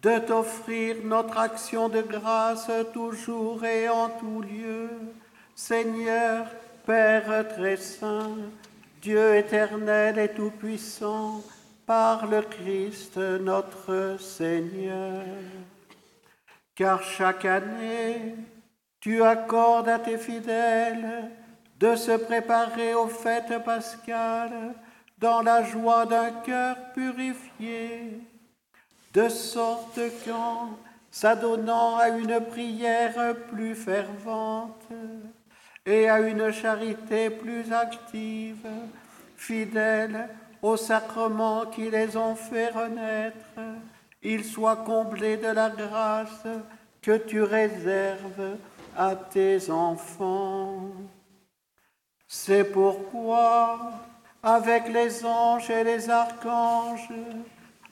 de 0.04 0.20
t'offrir 0.20 0.98
notre 1.04 1.40
action 1.40 1.90
de 1.90 2.02
grâce 2.02 2.70
toujours 2.94 3.66
et 3.66 3.90
en 3.90 4.10
tout 4.10 4.42
lieu. 4.42 4.90
Seigneur, 5.56 6.46
Père 6.86 7.46
très 7.50 7.78
saint, 7.78 8.38
Dieu 9.02 9.36
éternel 9.36 10.20
et 10.20 10.30
tout-puissant, 10.30 11.42
par 11.88 12.28
le 12.28 12.42
Christ 12.42 13.18
notre 13.18 14.18
Seigneur. 14.20 15.24
Car 16.76 17.02
chaque 17.02 17.46
année, 17.46 18.36
tu 19.00 19.24
accordes 19.24 19.88
à 19.88 19.98
tes 19.98 20.18
fidèles 20.18 21.32
de 21.80 21.96
se 21.96 22.12
préparer 22.12 22.94
aux 22.94 23.08
fêtes 23.08 23.64
pascales 23.64 24.76
dans 25.18 25.42
la 25.42 25.64
joie 25.64 26.06
d'un 26.06 26.30
cœur 26.46 26.76
purifié, 26.94 28.20
de 29.14 29.30
sorte 29.30 30.00
qu'en 30.26 30.78
s'adonnant 31.10 31.98
à 31.98 32.10
une 32.10 32.42
prière 32.42 33.34
plus 33.50 33.76
fervente 33.76 34.90
et 35.86 36.10
à 36.10 36.20
une 36.20 36.52
charité 36.52 37.30
plus 37.30 37.72
active, 37.72 38.68
fidèles 39.38 40.28
aux 40.62 40.78
sacrements 40.78 41.66
qui 41.66 41.90
les 41.90 42.16
ont 42.18 42.36
fait 42.36 42.70
renaître, 42.70 43.60
ils 44.22 44.44
soient 44.44 44.78
comblés 44.78 45.38
de 45.38 45.48
la 45.48 45.70
grâce 45.70 46.48
que 47.02 47.18
tu 47.18 47.42
réserves 47.44 48.58
à 48.98 49.16
tes 49.16 49.70
enfants. 49.70 50.90
C'est 52.28 52.66
pourquoi, 52.66 53.80
avec 54.44 54.90
les 54.90 55.24
anges 55.24 55.70
et 55.70 55.84
les 55.84 56.10
archanges, 56.10 57.10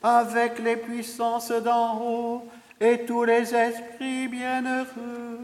avec 0.02 0.58
les 0.58 0.76
puissances 0.76 1.52
d'en 1.52 2.00
haut 2.02 2.48
et 2.80 3.06
tous 3.06 3.24
les 3.24 3.54
esprits 3.54 4.28
bienheureux, 4.28 5.38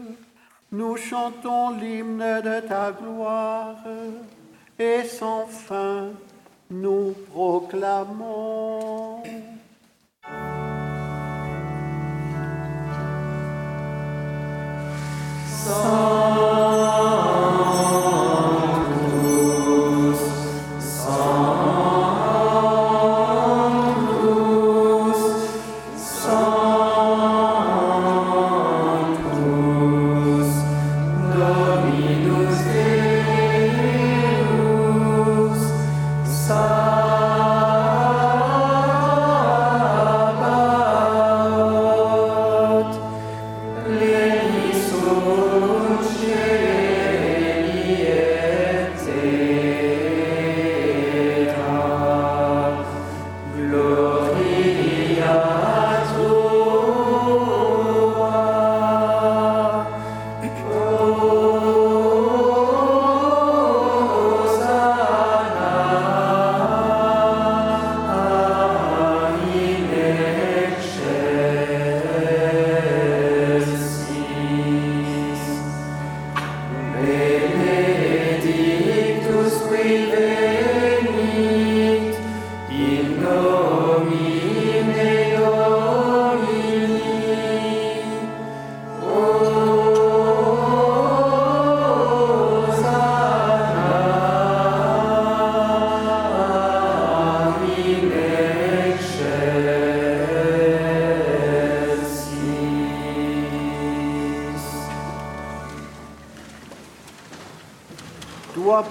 nous 0.71 0.97
chantons 0.97 1.71
l'hymne 1.71 2.41
de 2.41 2.59
ta 2.67 2.91
gloire 2.91 3.77
et 4.77 5.03
sans 5.03 5.45
fin 5.45 6.09
nous 6.69 7.13
proclamons. 7.31 9.23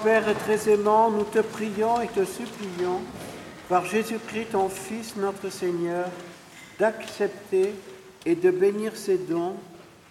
Père 0.02 0.36
très 0.40 0.68
aimant, 0.68 1.12
nous 1.12 1.22
te 1.22 1.38
prions 1.38 2.00
et 2.00 2.08
te 2.08 2.24
supplions, 2.24 3.00
par 3.68 3.84
Jésus-Christ, 3.84 4.50
ton 4.50 4.68
Fils, 4.68 5.14
notre 5.14 5.48
Seigneur, 5.48 6.06
d'accepter 6.80 7.72
et 8.26 8.34
de 8.34 8.50
bénir 8.50 8.96
ces 8.96 9.16
dons, 9.16 9.54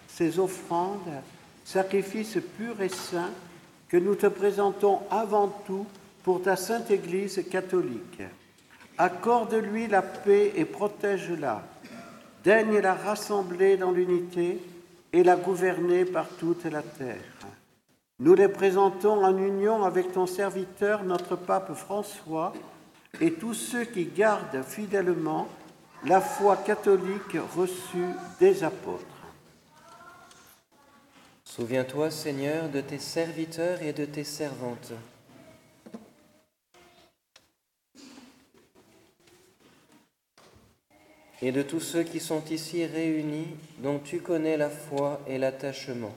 ces 0.08 0.38
offrandes, 0.38 1.20
sacrifices 1.62 2.38
purs 2.56 2.80
et 2.80 2.88
saints 2.88 3.32
que 3.88 3.98
nous 3.98 4.14
te 4.14 4.28
présentons 4.28 5.00
avant 5.10 5.48
tout 5.66 5.84
pour 6.22 6.40
ta 6.40 6.56
sainte 6.56 6.90
Église 6.90 7.44
catholique. 7.50 8.22
Accorde-lui 8.96 9.88
la 9.88 10.00
paix 10.00 10.52
et 10.56 10.64
protège-la. 10.64 11.62
Daigne 12.44 12.78
la 12.78 12.94
rassembler 12.94 13.76
dans 13.76 13.90
l'unité 13.90 14.58
et 15.12 15.22
la 15.22 15.36
gouverner 15.36 16.06
par 16.06 16.28
toute 16.28 16.64
la 16.64 16.80
terre. 16.80 17.41
Nous 18.18 18.34
les 18.34 18.48
présentons 18.48 19.24
en 19.24 19.36
union 19.36 19.82
avec 19.84 20.12
ton 20.12 20.26
serviteur, 20.26 21.02
notre 21.04 21.36
pape 21.36 21.74
François, 21.74 22.52
et 23.20 23.32
tous 23.32 23.54
ceux 23.54 23.84
qui 23.84 24.06
gardent 24.06 24.62
fidèlement 24.62 25.48
la 26.04 26.20
foi 26.20 26.56
catholique 26.56 27.36
reçue 27.54 28.10
des 28.40 28.64
apôtres. 28.64 29.04
Souviens-toi, 31.44 32.10
Seigneur, 32.10 32.68
de 32.70 32.80
tes 32.80 32.98
serviteurs 32.98 33.82
et 33.82 33.92
de 33.92 34.04
tes 34.04 34.24
servantes. 34.24 34.92
Et 41.42 41.52
de 41.52 41.62
tous 41.62 41.80
ceux 41.80 42.04
qui 42.04 42.20
sont 42.20 42.44
ici 42.46 42.86
réunis, 42.86 43.48
dont 43.78 43.98
tu 43.98 44.20
connais 44.20 44.56
la 44.56 44.70
foi 44.70 45.20
et 45.26 45.38
l'attachement. 45.38 46.14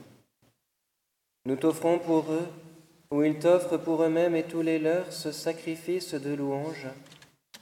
Nous 1.46 1.54
t'offrons 1.54 2.00
pour 2.00 2.32
eux, 2.32 2.48
ou 3.12 3.22
ils 3.22 3.38
t'offrent 3.38 3.76
pour 3.76 4.02
eux-mêmes 4.02 4.34
et 4.34 4.42
tous 4.42 4.62
les 4.62 4.80
leurs, 4.80 5.12
ce 5.12 5.30
sacrifice 5.30 6.14
de 6.14 6.34
louange, 6.34 6.88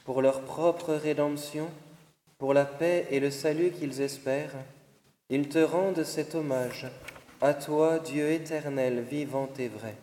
pour 0.07 0.23
leur 0.23 0.41
propre 0.41 0.95
rédemption, 0.95 1.69
pour 2.39 2.55
la 2.55 2.65
paix 2.65 3.07
et 3.11 3.21
le 3.21 3.31
salut 3.31 3.73
qu'ils 3.73 4.01
espèrent. 4.01 4.57
Ils 5.29 5.51
te 5.51 5.59
rendent 5.59 6.03
cet 6.03 6.35
hommage, 6.35 6.91
à 7.43 7.53
toi, 7.53 7.99
Dieu 7.99 8.31
éternel, 8.31 9.01
vivant 9.03 9.51
et 9.59 9.69
vrai. 9.69 9.97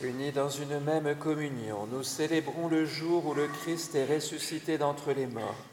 Unis 0.00 0.32
dans 0.32 0.48
une 0.48 0.80
même 0.80 1.14
communion, 1.16 1.86
nous 1.86 2.02
célébrons 2.02 2.68
le 2.68 2.86
jour 2.86 3.26
où 3.26 3.34
le 3.34 3.46
Christ 3.46 3.94
est 3.94 4.06
ressuscité 4.06 4.78
d'entre 4.78 5.12
les 5.12 5.26
morts. 5.26 5.64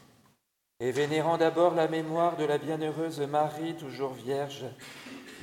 Et 0.80 0.90
vénérant 0.90 1.38
d'abord 1.38 1.74
la 1.74 1.88
mémoire 1.88 2.36
de 2.36 2.44
la 2.44 2.58
bienheureuse 2.58 3.20
Marie, 3.20 3.76
toujours 3.76 4.12
vierge, 4.12 4.66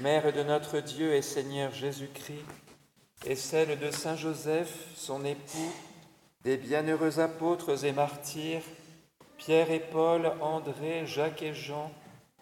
Mère 0.01 0.33
de 0.33 0.41
notre 0.41 0.79
Dieu 0.79 1.13
et 1.13 1.21
Seigneur 1.21 1.71
Jésus-Christ, 1.71 2.43
et 3.27 3.35
celle 3.35 3.77
de 3.77 3.91
Saint 3.91 4.15
Joseph, 4.15 4.73
son 4.95 5.23
époux, 5.23 5.71
des 6.43 6.57
bienheureux 6.57 7.19
apôtres 7.19 7.85
et 7.85 7.91
martyrs, 7.91 8.63
Pierre 9.37 9.69
et 9.69 9.79
Paul, 9.79 10.31
André, 10.41 11.05
Jacques 11.05 11.43
et 11.43 11.53
Jean, 11.53 11.91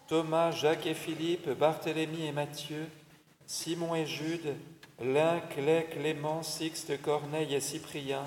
Thomas, 0.08 0.52
Jacques 0.52 0.86
et 0.86 0.94
Philippe, 0.94 1.50
Barthélemy 1.50 2.28
et 2.28 2.32
Matthieu, 2.32 2.86
Simon 3.44 3.94
et 3.94 4.06
Jude, 4.06 4.54
Lin, 4.98 5.40
Clé, 5.50 5.86
Clément, 5.90 6.42
Sixte, 6.42 7.02
Corneille 7.02 7.54
et 7.54 7.60
Cyprien, 7.60 8.22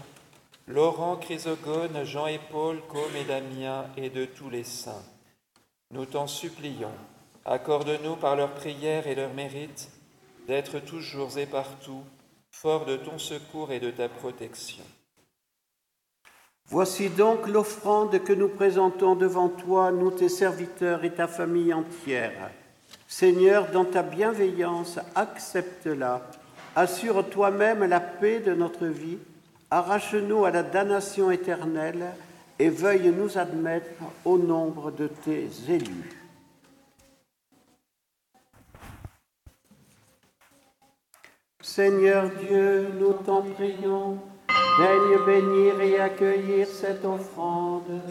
Laurent, 0.67 1.15
Chrysogone, 1.15 2.03
Jean 2.03 2.27
et 2.27 2.39
Paul, 2.51 2.83
Côme 2.87 3.15
et 3.15 3.23
Damien, 3.23 3.87
et 3.97 4.11
de 4.11 4.25
tous 4.25 4.51
les 4.51 4.63
saints. 4.63 5.03
Nous 5.89 6.05
t'en 6.05 6.27
supplions, 6.27 6.93
accorde-nous 7.45 8.15
par 8.15 8.35
leurs 8.35 8.53
prières 8.53 9.07
et 9.07 9.15
leurs 9.15 9.33
mérites 9.33 9.89
d'être 10.47 10.79
toujours 10.79 11.37
et 11.37 11.45
partout 11.45 12.03
forts 12.51 12.85
de 12.85 12.97
ton 12.97 13.17
secours 13.17 13.71
et 13.71 13.79
de 13.79 13.91
ta 13.91 14.07
protection. 14.07 14.83
Voici 16.67 17.09
donc 17.09 17.47
l'offrande 17.47 18.23
que 18.23 18.33
nous 18.33 18.47
présentons 18.47 19.15
devant 19.15 19.49
toi, 19.49 19.91
nous 19.91 20.11
tes 20.11 20.29
serviteurs 20.29 21.03
et 21.03 21.13
ta 21.13 21.27
famille 21.27 21.73
entière. 21.73 22.51
Seigneur, 23.07 23.69
dans 23.71 23.85
ta 23.85 24.01
bienveillance, 24.01 24.99
accepte-la. 25.15 26.21
Assure 26.75 27.29
toi-même 27.29 27.83
la 27.83 27.99
paix 27.99 28.39
de 28.39 28.53
notre 28.53 28.85
vie. 28.85 29.17
Arrache-nous 29.69 30.45
à 30.45 30.51
la 30.51 30.63
damnation 30.63 31.29
éternelle 31.31 32.05
et 32.57 32.69
veuille 32.69 33.11
nous 33.11 33.37
admettre 33.37 33.89
au 34.25 34.37
nombre 34.37 34.91
de 34.91 35.07
tes 35.07 35.49
élus. 35.69 36.22
Seigneur 41.63 42.29
Dieu, 42.41 42.89
nous 42.99 43.13
t'en 43.13 43.41
prions 43.41 44.17
Daigne 44.77 45.25
bénir 45.25 45.79
et 45.79 45.97
accueillir 45.97 46.67
cette 46.67 47.05
offrande. 47.05 48.01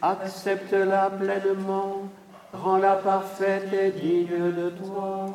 Accepte-la 0.00 1.10
pleinement, 1.10 2.04
rends-la 2.52 2.94
parfaite 2.94 3.72
et 3.72 3.90
digne 3.90 4.52
de 4.52 4.70
toi. 4.70 5.26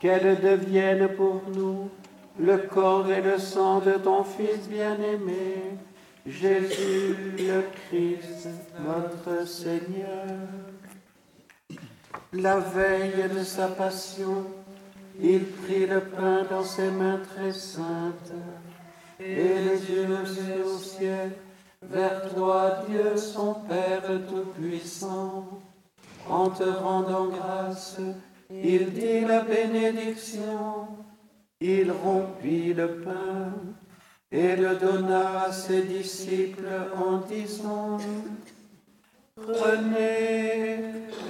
Qu'elle 0.00 0.40
devienne 0.40 1.08
pour 1.10 1.42
nous 1.54 1.90
le 2.40 2.56
corps 2.56 3.08
et 3.08 3.22
le 3.22 3.38
sang 3.38 3.78
de 3.78 3.92
ton 3.92 4.24
Fils 4.24 4.68
bien-aimé, 4.68 5.78
Jésus 6.26 7.16
le 7.38 7.62
Christ, 7.86 8.48
notre 8.84 9.46
Seigneur. 9.46 10.26
La 12.32 12.58
veille 12.58 13.28
de 13.32 13.44
sa 13.44 13.68
passion, 13.68 14.44
il 15.20 15.44
prit 15.44 15.86
le 15.86 16.00
pain 16.00 16.44
dans 16.50 16.64
ses 16.64 16.90
mains 16.90 17.20
très 17.34 17.52
saintes 17.52 18.32
et 19.20 19.34
les 19.34 19.90
yeux 19.90 20.06
levés 20.06 20.62
au 20.64 20.78
ciel, 20.78 21.32
vers 21.82 22.34
toi, 22.34 22.84
Dieu, 22.88 23.16
son 23.16 23.54
Père 23.68 24.02
Tout-Puissant. 24.28 25.60
En 26.28 26.48
te 26.48 26.64
rendant 26.64 27.26
grâce, 27.26 27.98
il 28.50 28.92
dit 28.92 29.20
la 29.20 29.40
bénédiction, 29.40 30.88
il 31.60 31.92
rompit 31.92 32.72
le 32.72 32.96
pain 32.96 33.52
et 34.32 34.56
le 34.56 34.76
donna 34.76 35.42
à 35.44 35.52
ses 35.52 35.82
disciples 35.82 36.68
en 36.96 37.18
disant, 37.18 37.98
Prenez 39.36 40.78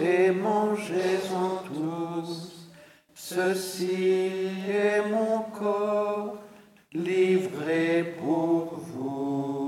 et 0.00 0.30
mangez-en 0.30 1.62
tous, 1.66 2.53
ceci 3.26 4.50
est 4.68 5.00
mon 5.10 5.44
corps 5.58 6.36
livré 6.92 8.14
pour 8.18 8.78
vous. 8.92 9.63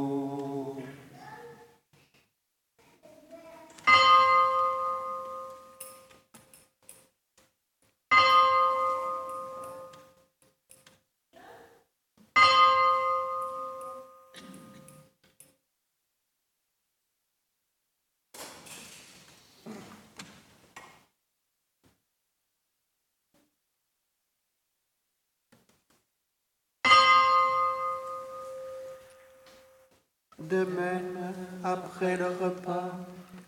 Le 32.14 32.26
repas, 32.26 32.92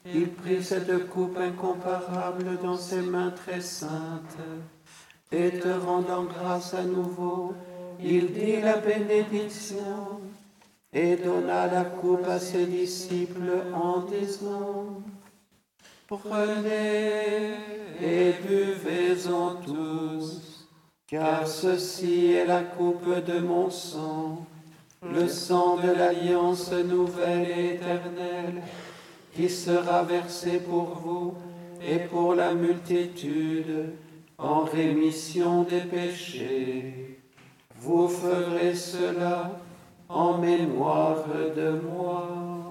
il 0.05 0.31
prit 0.31 0.65
cette 0.65 1.09
coupe 1.09 1.39
incomparable 1.39 2.59
dans 2.63 2.77
ses 2.77 3.03
mains 3.03 3.31
très 3.31 3.61
saintes, 3.61 4.39
et 5.31 5.51
te 5.51 5.69
rendant 5.69 6.25
grâce 6.25 6.75
à 6.75 6.83
nouveau, 6.83 7.55
il 8.01 8.33
dit 8.33 8.61
la 8.61 8.79
bénédiction, 8.79 10.21
et 10.93 11.17
donna 11.17 11.67
la 11.67 11.85
coupe 11.85 12.27
à 12.27 12.39
ses 12.41 12.67
disciples 12.67 13.63
en 13.75 14.01
disant, 14.01 15.03
Prenez 16.09 17.53
et 18.03 18.33
buvez-en 18.49 19.57
tous, 19.57 20.67
car 21.07 21.47
ceci 21.47 22.33
est 22.33 22.47
la 22.47 22.63
coupe 22.63 23.25
de 23.27 23.39
mon 23.41 23.69
sang 23.69 24.47
le 25.03 25.29
sang 25.29 25.77
de 25.77 25.91
l'alliance 25.91 26.73
nouvelle 26.73 27.49
et 27.51 27.75
éternelle, 27.75 28.63
qui 29.35 29.49
sera 29.49 30.03
versé 30.03 30.59
pour 30.59 31.01
vous 31.03 31.35
et 31.87 31.99
pour 31.99 32.35
la 32.35 32.55
multitude 32.55 33.93
en 34.39 34.65
rémission 34.65 35.63
des 35.63 35.81
péchés. 35.81 37.21
Vous 37.77 38.09
ferez 38.09 38.75
cela 38.75 39.61
en 40.09 40.39
mémoire 40.39 41.25
de 41.57 41.81
moi. 41.81 42.68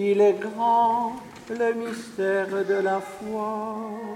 Il 0.00 0.20
est 0.20 0.38
grand 0.38 1.16
le 1.50 1.74
mystère 1.74 2.46
de 2.64 2.74
la 2.74 3.00
foi. 3.00 4.07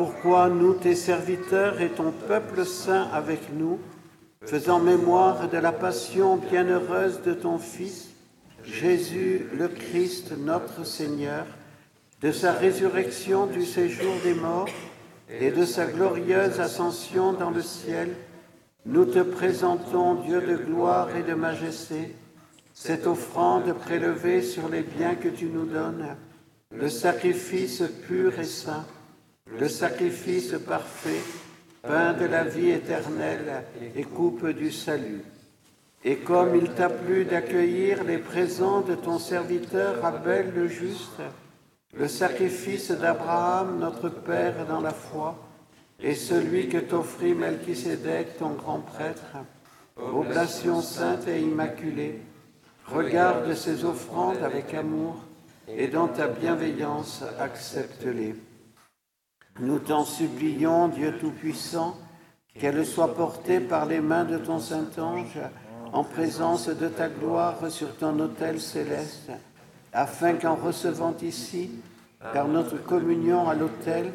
Pourquoi 0.00 0.48
nous, 0.48 0.72
tes 0.72 0.94
serviteurs 0.94 1.82
et 1.82 1.90
ton 1.90 2.10
peuple 2.10 2.64
saint 2.64 3.10
avec 3.12 3.52
nous, 3.52 3.78
faisant 4.46 4.78
mémoire 4.78 5.50
de 5.50 5.58
la 5.58 5.72
passion 5.72 6.36
bienheureuse 6.36 7.20
de 7.20 7.34
ton 7.34 7.58
Fils, 7.58 8.08
Jésus 8.64 9.46
le 9.52 9.68
Christ, 9.68 10.32
notre 10.38 10.86
Seigneur, 10.86 11.44
de 12.22 12.32
sa 12.32 12.52
résurrection 12.54 13.44
du 13.44 13.66
séjour 13.66 14.14
des 14.24 14.32
morts 14.32 14.70
et 15.28 15.50
de 15.50 15.66
sa 15.66 15.84
glorieuse 15.84 16.60
ascension 16.60 17.34
dans 17.34 17.50
le 17.50 17.60
ciel, 17.60 18.16
nous 18.86 19.04
te 19.04 19.18
présentons, 19.18 20.14
Dieu 20.14 20.40
de 20.40 20.56
gloire 20.56 21.14
et 21.14 21.24
de 21.24 21.34
majesté, 21.34 22.16
cette 22.72 23.06
offrande 23.06 23.70
prélevée 23.74 24.40
sur 24.40 24.70
les 24.70 24.80
biens 24.80 25.16
que 25.16 25.28
tu 25.28 25.44
nous 25.44 25.66
donnes, 25.66 26.16
le 26.74 26.88
sacrifice 26.88 27.82
pur 28.08 28.40
et 28.40 28.44
saint, 28.44 28.86
le 29.58 29.68
sacrifice 29.68 30.54
parfait, 30.66 31.22
pain 31.82 32.12
de 32.12 32.26
la 32.26 32.44
vie 32.44 32.70
éternelle 32.70 33.64
et 33.96 34.04
coupe 34.04 34.46
du 34.48 34.70
salut. 34.70 35.22
Et 36.04 36.16
comme 36.16 36.54
il 36.56 36.70
t'a 36.70 36.88
plu 36.88 37.24
d'accueillir 37.24 38.04
les 38.04 38.18
présents 38.18 38.80
de 38.80 38.94
ton 38.94 39.18
serviteur 39.18 40.04
Abel 40.04 40.52
le 40.54 40.68
juste, 40.68 41.20
le 41.94 42.08
sacrifice 42.08 42.90
d'Abraham, 42.90 43.78
notre 43.78 44.08
Père 44.08 44.66
dans 44.66 44.80
la 44.80 44.92
foi, 44.92 45.36
et 46.02 46.14
celui 46.14 46.68
que 46.68 46.78
t'offrit 46.78 47.34
Melchisédek, 47.34 48.38
ton 48.38 48.50
grand 48.50 48.80
prêtre, 48.80 49.36
oblation 49.96 50.80
sainte 50.80 51.28
et 51.28 51.40
immaculée, 51.40 52.20
regarde 52.86 53.52
ces 53.54 53.84
offrandes 53.84 54.42
avec 54.42 54.72
amour 54.72 55.16
et 55.68 55.88
dans 55.88 56.08
ta 56.08 56.28
bienveillance 56.28 57.22
accepte-les. 57.38 58.34
Nous 59.58 59.78
t'en 59.78 60.04
supplions, 60.04 60.88
Dieu 60.88 61.16
Tout-Puissant, 61.18 61.96
qu'elles 62.58 62.86
soient 62.86 63.14
portées 63.14 63.60
par 63.60 63.86
les 63.86 64.00
mains 64.00 64.24
de 64.24 64.38
ton 64.38 64.58
Saint-Ange 64.58 65.38
en 65.92 66.04
présence 66.04 66.68
de 66.68 66.88
ta 66.88 67.08
gloire 67.08 67.70
sur 67.70 67.96
ton 67.96 68.18
autel 68.20 68.60
céleste, 68.60 69.30
afin 69.92 70.34
qu'en 70.34 70.54
recevant 70.54 71.16
ici, 71.22 71.70
par 72.32 72.48
notre 72.48 72.76
communion 72.76 73.48
à 73.48 73.54
l'autel, 73.54 74.12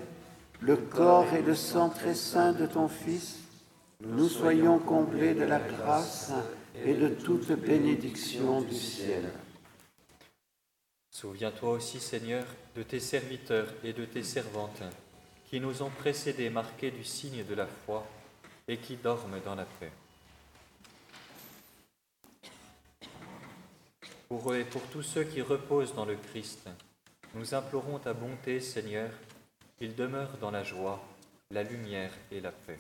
le 0.62 0.78
corps 0.78 1.34
et 1.34 1.42
le 1.42 1.56
sang 1.56 1.90
très 1.90 2.16
saint 2.16 2.54
de 2.54 2.66
ton 2.66 2.88
Fils, 2.88 3.40
nous 4.02 4.30
soyons 4.30 4.80
comblés 4.80 5.34
de 5.34 5.44
la 5.44 5.60
grâce 5.60 6.32
et 6.86 6.94
de 6.94 7.10
toute 7.10 7.52
bénédiction 7.52 8.62
du 8.62 8.76
ciel. 8.76 9.24
Souviens-toi 11.12 11.72
aussi, 11.72 12.00
Seigneur, 12.00 12.46
de 12.76 12.84
tes 12.84 13.00
serviteurs 13.00 13.74
et 13.84 13.94
de 13.94 14.06
tes 14.06 14.24
servantes 14.24 14.84
qui 15.56 15.62
nous 15.62 15.84
ont 15.84 15.90
précédés 15.90 16.50
marqués 16.50 16.92
du 16.92 17.06
signe 17.06 17.46
de 17.46 17.56
la 17.56 17.66
foi 17.66 18.06
et 18.68 18.76
qui 18.76 18.98
dorment 18.98 19.40
dans 19.46 19.56
la 19.56 19.64
paix. 19.64 19.94
Pour 24.28 24.52
eux 24.52 24.58
et 24.58 24.66
pour 24.66 24.82
tous 24.88 25.02
ceux 25.02 25.24
qui 25.24 25.42
reposent 25.42 25.96
dans 25.96 26.04
le 26.04 26.18
Christ, 26.18 26.68
nous 27.36 27.54
implorons 27.54 28.00
ta 28.00 28.14
bonté, 28.14 28.60
Seigneur, 28.60 29.10
qu'ils 29.78 29.96
demeurent 29.96 30.38
dans 30.42 30.52
la 30.52 30.66
joie, 30.66 31.02
la 31.52 31.64
lumière 31.64 32.12
et 32.34 32.42
la 32.42 32.52
paix. 32.52 32.80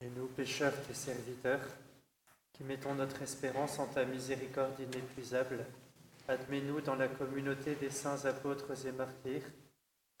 Et 0.00 0.08
nous, 0.16 0.26
pécheurs, 0.26 0.74
tes 0.88 0.94
serviteurs, 0.94 1.64
qui 2.54 2.64
mettons 2.64 2.96
notre 2.96 3.22
espérance 3.22 3.78
en 3.78 3.86
ta 3.86 4.04
miséricorde 4.04 4.80
inépuisable, 4.80 5.64
admets-nous 6.26 6.80
dans 6.80 6.96
la 6.96 7.06
communauté 7.06 7.76
des 7.76 7.90
saints 7.90 8.24
apôtres 8.24 8.84
et 8.84 8.90
martyrs, 8.90 9.44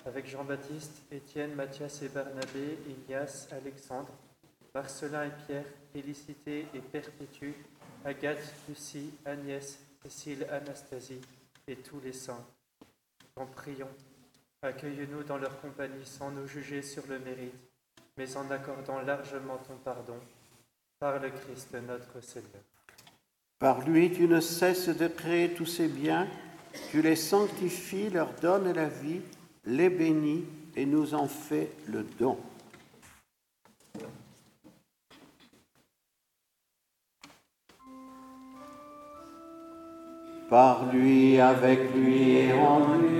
avec 0.06 0.26
Jean-Baptiste, 0.26 1.02
Étienne, 1.10 1.54
Mathias 1.54 2.02
et 2.02 2.08
Barnabé, 2.08 2.78
Ignace, 2.88 3.48
Alexandre, 3.52 4.12
Marcelin 4.74 5.24
et 5.24 5.32
Pierre, 5.46 5.64
Félicité 5.92 6.66
et 6.74 6.80
Perpétue, 6.80 7.54
Agathe, 8.04 8.54
Lucie, 8.68 9.10
Agnès, 9.24 9.78
Cécile, 10.02 10.46
Anastasie 10.50 11.20
et 11.66 11.76
tous 11.76 12.00
les 12.00 12.12
saints. 12.12 12.44
En 13.36 13.46
prions, 13.46 13.90
accueille-nous 14.62 15.24
dans 15.24 15.38
leur 15.38 15.60
compagnie 15.60 16.04
sans 16.04 16.30
nous 16.30 16.46
juger 16.46 16.82
sur 16.82 17.06
le 17.08 17.18
mérite, 17.18 17.54
mais 18.16 18.36
en 18.36 18.50
accordant 18.50 19.00
largement 19.02 19.58
ton 19.58 19.76
pardon, 19.76 20.18
par 20.98 21.20
le 21.20 21.30
Christ 21.30 21.74
notre 21.74 22.20
Seigneur. 22.20 22.62
Par 23.58 23.80
lui, 23.88 24.12
tu 24.12 24.28
ne 24.28 24.40
cesses 24.40 24.88
de 24.88 25.08
créer 25.08 25.54
tous 25.54 25.66
ces 25.66 25.88
biens, 25.88 26.28
tu 26.90 27.02
les 27.02 27.16
sanctifies, 27.16 28.10
leur 28.10 28.32
donnes 28.34 28.72
la 28.72 28.88
vie, 28.88 29.20
les 29.68 29.90
bénis 29.90 30.44
et 30.74 30.86
nous 30.86 31.14
en 31.14 31.26
fais 31.26 31.70
le 31.86 32.04
don. 32.18 32.38
Par 40.48 40.90
lui, 40.90 41.38
avec 41.38 41.94
lui 41.94 42.38
et 42.38 42.52
en 42.54 42.96
lui. 42.96 43.18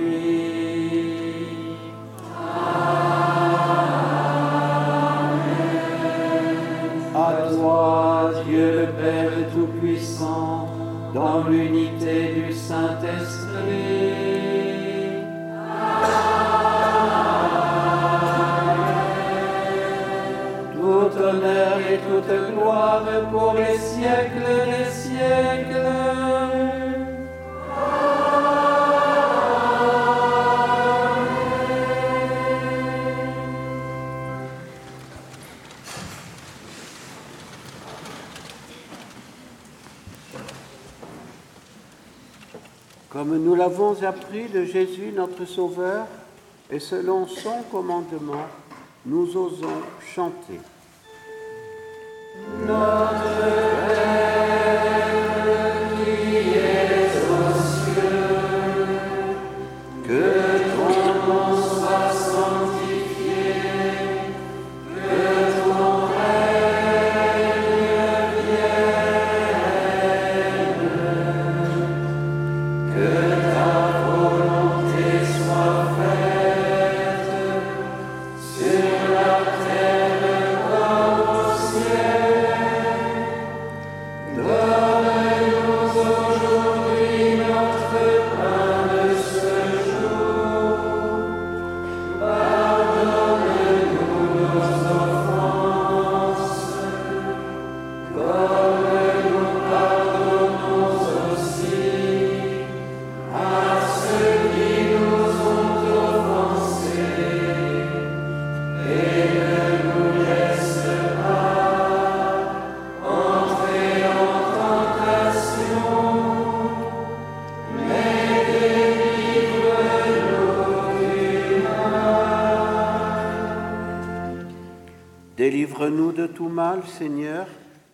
À 7.13 7.49
toi, 7.53 8.31
Dieu 8.47 8.71
le 8.71 8.87
Père 8.99 9.51
Tout-Puissant, 9.53 10.67
dans 11.13 11.47
l'unité 11.47 12.33
du 12.33 12.51
Saint-Esprit. 12.51 13.38
Et 21.91 21.97
toute 21.97 22.53
gloire 22.53 23.03
pour 23.31 23.53
les 23.53 23.77
siècles 23.77 24.67
des 24.67 24.91
siècles. 24.91 25.89
Comme 43.09 43.43
nous 43.43 43.55
l'avons 43.55 44.01
appris 44.03 44.47
de 44.47 44.63
Jésus 44.63 45.11
notre 45.15 45.45
Sauveur, 45.45 46.05
et 46.71 46.79
selon 46.79 47.25
son 47.25 47.63
commandement, 47.71 48.45
nous 49.05 49.35
osons 49.35 49.81
chanter. 50.13 50.59
Notre 52.69 53.68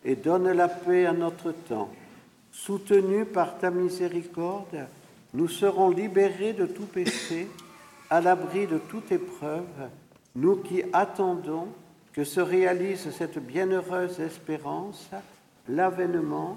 et 0.05 0.15
donne 0.15 0.51
la 0.51 0.67
paix 0.67 1.05
à 1.05 1.13
notre 1.13 1.51
temps. 1.51 1.91
Soutenus 2.51 3.25
par 3.33 3.57
ta 3.57 3.71
miséricorde, 3.71 4.87
nous 5.33 5.47
serons 5.49 5.89
libérés 5.89 6.53
de 6.53 6.65
tout 6.65 6.85
péché, 6.85 7.49
à 8.09 8.21
l'abri 8.21 8.67
de 8.67 8.77
toute 8.77 9.11
épreuve, 9.11 9.89
nous 10.35 10.57
qui 10.57 10.83
attendons 10.93 11.67
que 12.13 12.23
se 12.23 12.39
réalise 12.39 13.09
cette 13.11 13.39
bienheureuse 13.39 14.19
espérance, 14.19 15.09
l'avènement 15.67 16.55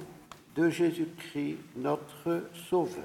de 0.55 0.69
Jésus-Christ, 0.69 1.57
notre 1.77 2.45
Sauveur. 2.69 3.03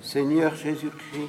Seigneur 0.00 0.54
Jésus-Christ, 0.54 1.28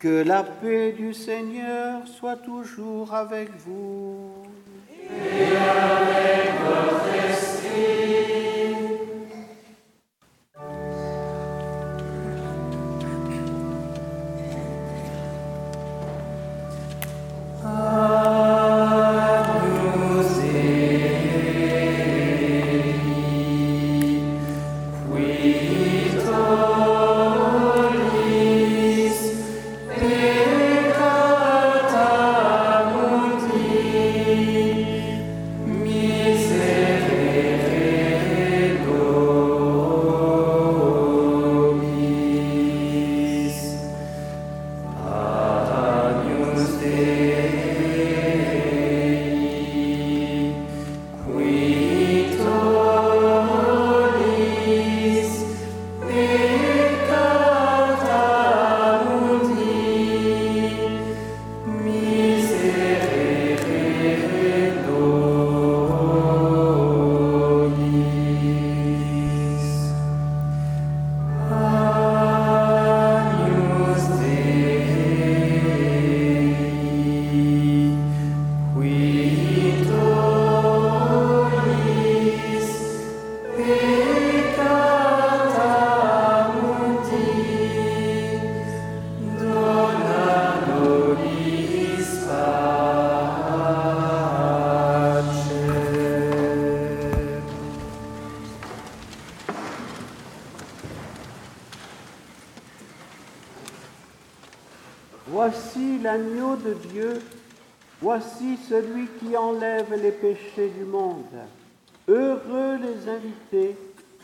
Que 0.00 0.22
la 0.24 0.42
paix 0.42 0.92
du 0.92 1.12
Seigneur 1.12 2.08
soit 2.08 2.36
toujours 2.36 3.12
avec 3.12 3.50
vous. 3.66 4.30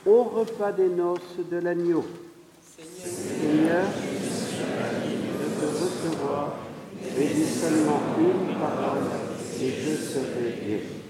Au 0.07 0.23
repas 0.23 0.73
des 0.73 0.89
noces 0.89 1.37
de 1.51 1.59
l'agneau. 1.59 2.05
Seigneur, 2.79 3.85
je 4.55 5.61
te 5.61 5.67
recevoir, 5.67 6.57
dis 7.01 7.45
seulement 7.45 8.01
une 8.19 8.55
parole 8.55 9.05
et 9.61 9.71
je 9.71 9.97
serai 9.97 10.67
guéri. 10.67 11.06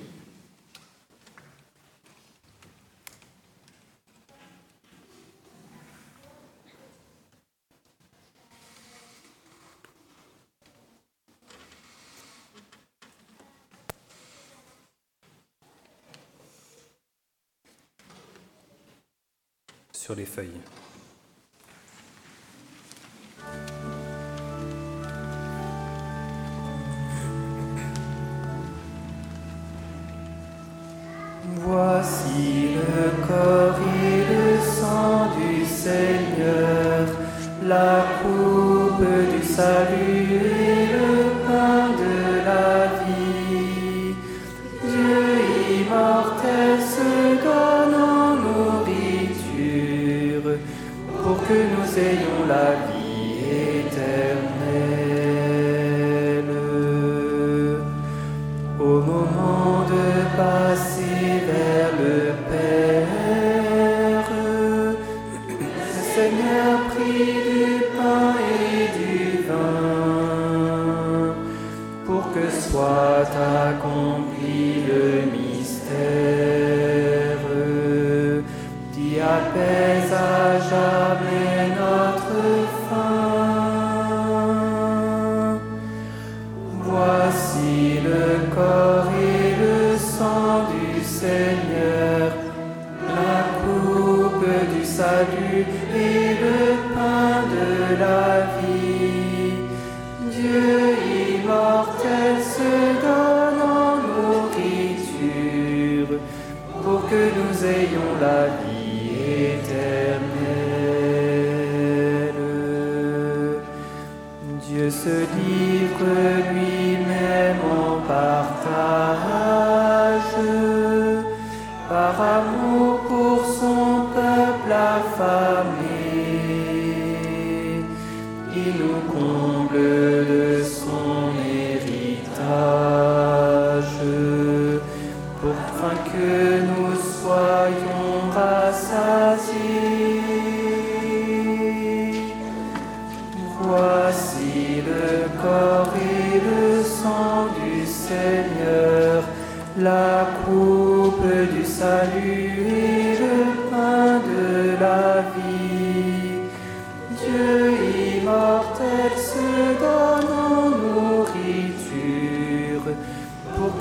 Sur 20.06 20.14
les 20.14 20.24
feuilles. 20.24 20.60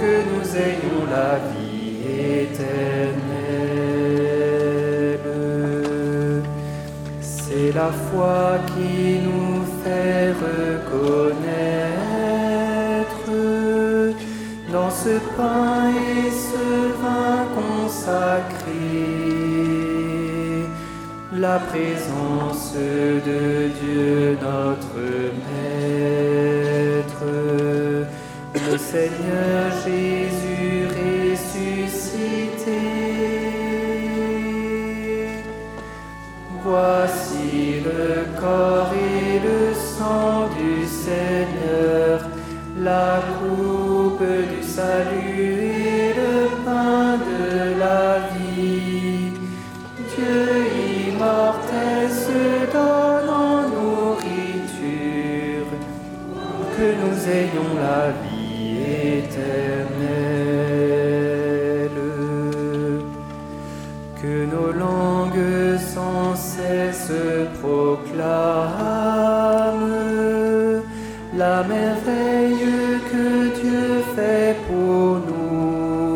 Que 0.05 0.15
nous 0.31 0.47
ayons 0.67 1.01
la 1.17 1.31
vie 1.49 1.97
éternelle. 2.43 3.25
C'est 7.21 7.71
la 7.81 7.91
foi 8.07 8.39
qui 8.71 9.19
nous 9.27 9.57
fait 9.81 10.25
reconnaître 10.45 11.35
dans 14.71 14.91
ce 15.03 15.15
pain 15.37 15.73
et 16.13 16.29
ce 16.49 16.67
vin 17.01 17.37
consacré 17.59 18.85
la 21.45 21.57
présence 21.71 22.73
de 23.29 23.41
Dieu 23.79 24.37
notre 24.41 24.97
Seigneur 28.77 29.71
Jésus 29.85 30.87
ressuscité. 30.87 32.81
Voici 36.63 37.81
le 37.85 38.25
corps 38.39 38.91
et 38.93 39.39
le 39.39 39.73
sang 39.73 40.49
du 40.57 40.85
Seigneur, 40.85 42.27
la 42.79 43.21
coupe 43.39 44.23
du 44.23 44.61
salut 44.67 45.61
et 45.61 46.13
le 46.13 46.49
pain 46.65 47.17
de 47.17 47.79
la 47.79 48.27
vie. 48.33 49.31
Dieu 50.15 50.47
immortel 51.07 52.09
se 52.09 52.71
donne 52.73 53.29
en 53.29 53.61
nourriture 53.69 54.25
que 56.75 56.87
nous 57.01 57.17
ayons 57.29 57.71
la 57.79 58.11
vie 58.11 58.24
la 71.37 71.63
merveille 71.63 72.67
que 73.11 73.27
Dieu 73.61 73.87
fait 74.15 74.55
pour 74.67 75.19
nous. 75.29 76.15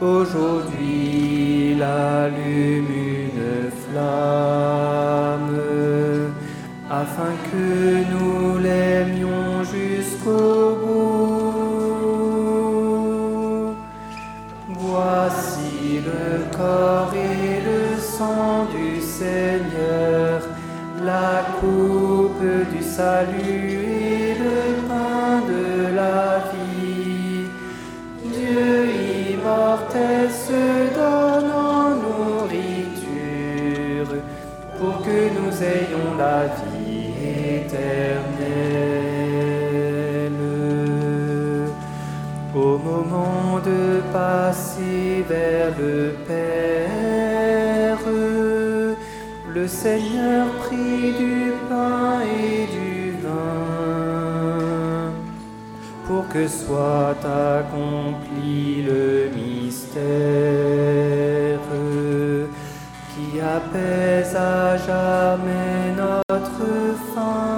Aujourd'hui, 0.00 1.72
il 1.72 1.82
allume 1.82 2.90
une 2.90 3.70
flamme 3.82 5.56
afin 6.90 7.32
que 7.50 7.68
nous 8.12 8.58
l'aimions 8.58 9.64
jusqu'au 9.64 10.76
bout. 10.82 11.32
Voici 14.68 16.00
le 16.04 16.24
corps 16.56 17.14
et 17.14 17.60
le 17.68 17.82
sang 17.98 18.66
du 18.76 19.00
Seigneur, 19.00 19.71
du 22.42 22.82
salut 22.82 23.78
et 23.86 24.34
le 24.34 24.88
pain 24.88 25.42
de 25.46 25.94
la 25.94 26.50
vie. 26.50 27.46
Dieu 28.24 28.88
immortel 29.32 30.28
se 30.30 30.64
donne 30.98 31.50
en 31.52 31.90
nourriture 32.04 33.02
pour 34.78 34.94
que 35.04 35.18
nous 35.36 35.54
ayons 35.62 36.10
la 36.18 36.40
vie 36.58 37.12
éternelle. 37.58 38.82
Au 42.54 42.76
moment 42.78 43.60
de 43.64 43.80
passer 44.12 45.24
vers 45.28 45.72
le 45.78 46.14
Père, 46.26 47.98
le 49.54 49.68
Seigneur 49.68 50.46
prit 50.62 51.12
du 51.18 51.52
pain 51.68 52.21
que 56.32 56.48
soit 56.48 57.16
accompli 57.20 58.82
le 58.82 59.28
mystère 59.36 60.02
qui 63.10 63.38
apaise 63.40 64.34
à 64.34 64.78
jamais 64.78 65.94
notre 65.94 66.96
faim. 67.14 67.52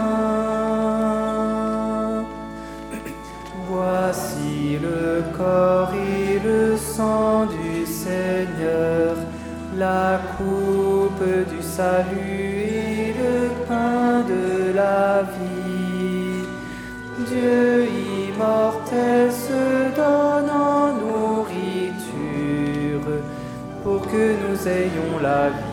Voici 3.68 4.78
le 4.82 5.22
corps 5.36 5.92
et 5.94 6.40
le 6.40 6.76
sang 6.76 7.46
du 7.46 7.86
Seigneur, 7.86 9.14
la 9.76 10.20
coupe 10.36 11.24
du 11.52 11.62
salut 11.62 12.64
et 12.88 13.14
le 13.22 13.50
pain 13.68 14.24
de 14.28 14.74
la 14.74 15.22
vie. 15.22 15.64
Dieu 17.28 17.86
immortel 18.34 19.30
se 19.32 19.94
donne 19.94 20.50
en 20.50 20.92
nourriture 20.92 22.02
pour 23.82 24.00
que 24.02 24.34
nous 24.42 24.68
ayons 24.68 25.18
la 25.22 25.50
vie 25.50 25.63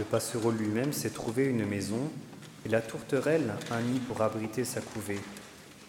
Le 0.00 0.06
passereau 0.06 0.50
lui-même 0.50 0.94
s'est 0.94 1.10
trouvé 1.10 1.44
une 1.44 1.66
maison, 1.66 2.10
et 2.64 2.70
la 2.70 2.80
tourterelle 2.80 3.52
un 3.70 3.82
nid 3.82 3.98
pour 3.98 4.22
abriter 4.22 4.64
sa 4.64 4.80
couvée. 4.80 5.20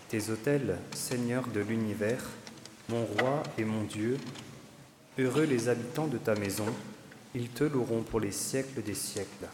Tes 0.10 0.30
autels, 0.30 0.78
Seigneur 0.94 1.48
de 1.48 1.62
l'univers, 1.62 2.22
mon 2.90 3.06
roi 3.06 3.42
et 3.58 3.64
mon 3.64 3.84
Dieu, 3.84 4.18
heureux 5.18 5.46
les 5.46 5.70
habitants 5.70 6.08
de 6.08 6.18
ta 6.18 6.36
maison, 6.36 6.66
ils 7.34 7.48
te 7.48 7.64
loueront 7.64 8.02
pour 8.02 8.20
les 8.20 8.34
siècles 8.34 8.84
des 8.84 8.96
siècles. 8.96 9.48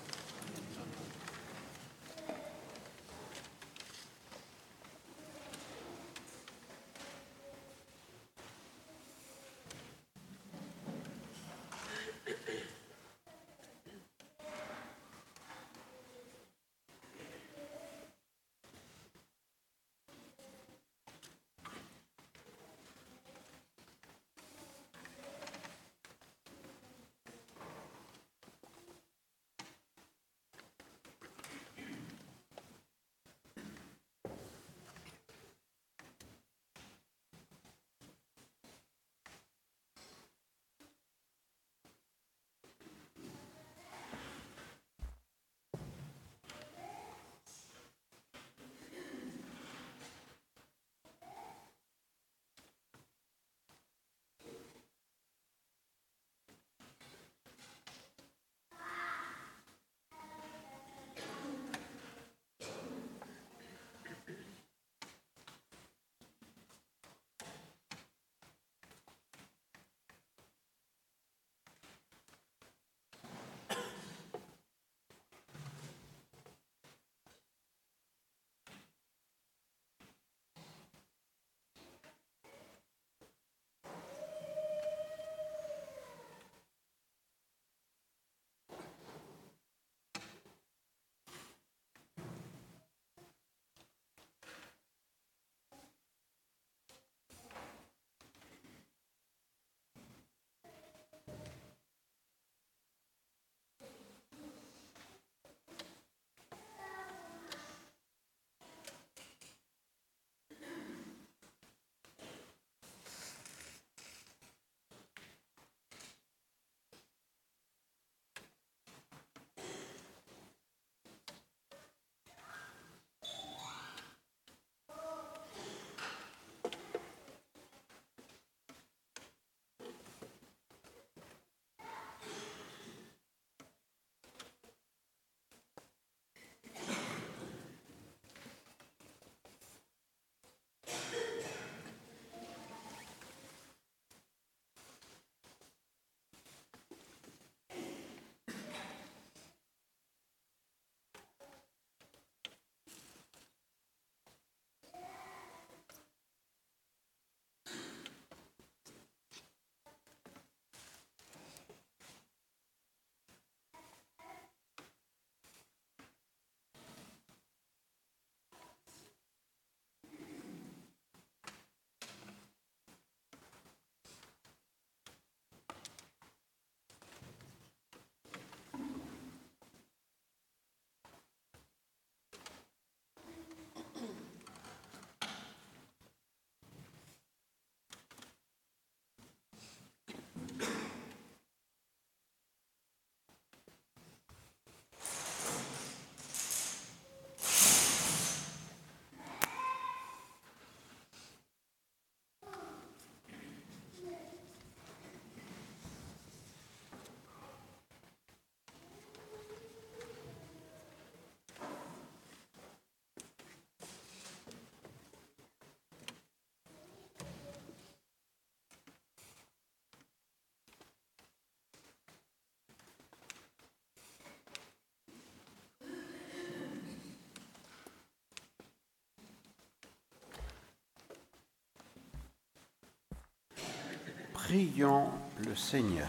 Prions 234.48 235.08
le 235.46 235.54
Seigneur. 235.58 236.08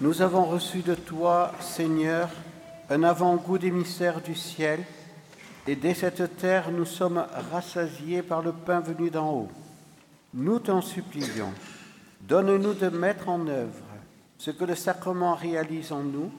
Nous 0.00 0.22
avons 0.22 0.46
reçu 0.46 0.78
de 0.78 0.94
toi, 0.94 1.52
Seigneur, 1.60 2.30
un 2.88 3.02
avant-goût 3.02 3.58
d'émissaire 3.58 4.22
du 4.22 4.34
ciel, 4.34 4.82
et 5.66 5.76
dès 5.76 5.92
cette 5.92 6.38
terre 6.38 6.70
nous 6.70 6.86
sommes 6.86 7.22
rassasiés 7.52 8.22
par 8.22 8.40
le 8.40 8.52
pain 8.52 8.80
venu 8.80 9.10
d'en 9.10 9.30
haut. 9.30 9.52
Nous 10.32 10.58
t'en 10.58 10.80
supplions, 10.80 11.52
donne-nous 12.22 12.72
de 12.72 12.88
mettre 12.88 13.28
en 13.28 13.46
œuvre 13.46 13.84
ce 14.38 14.52
que 14.52 14.64
le 14.64 14.74
sacrement 14.74 15.34
réalise 15.34 15.92
en 15.92 16.02
nous 16.02 16.32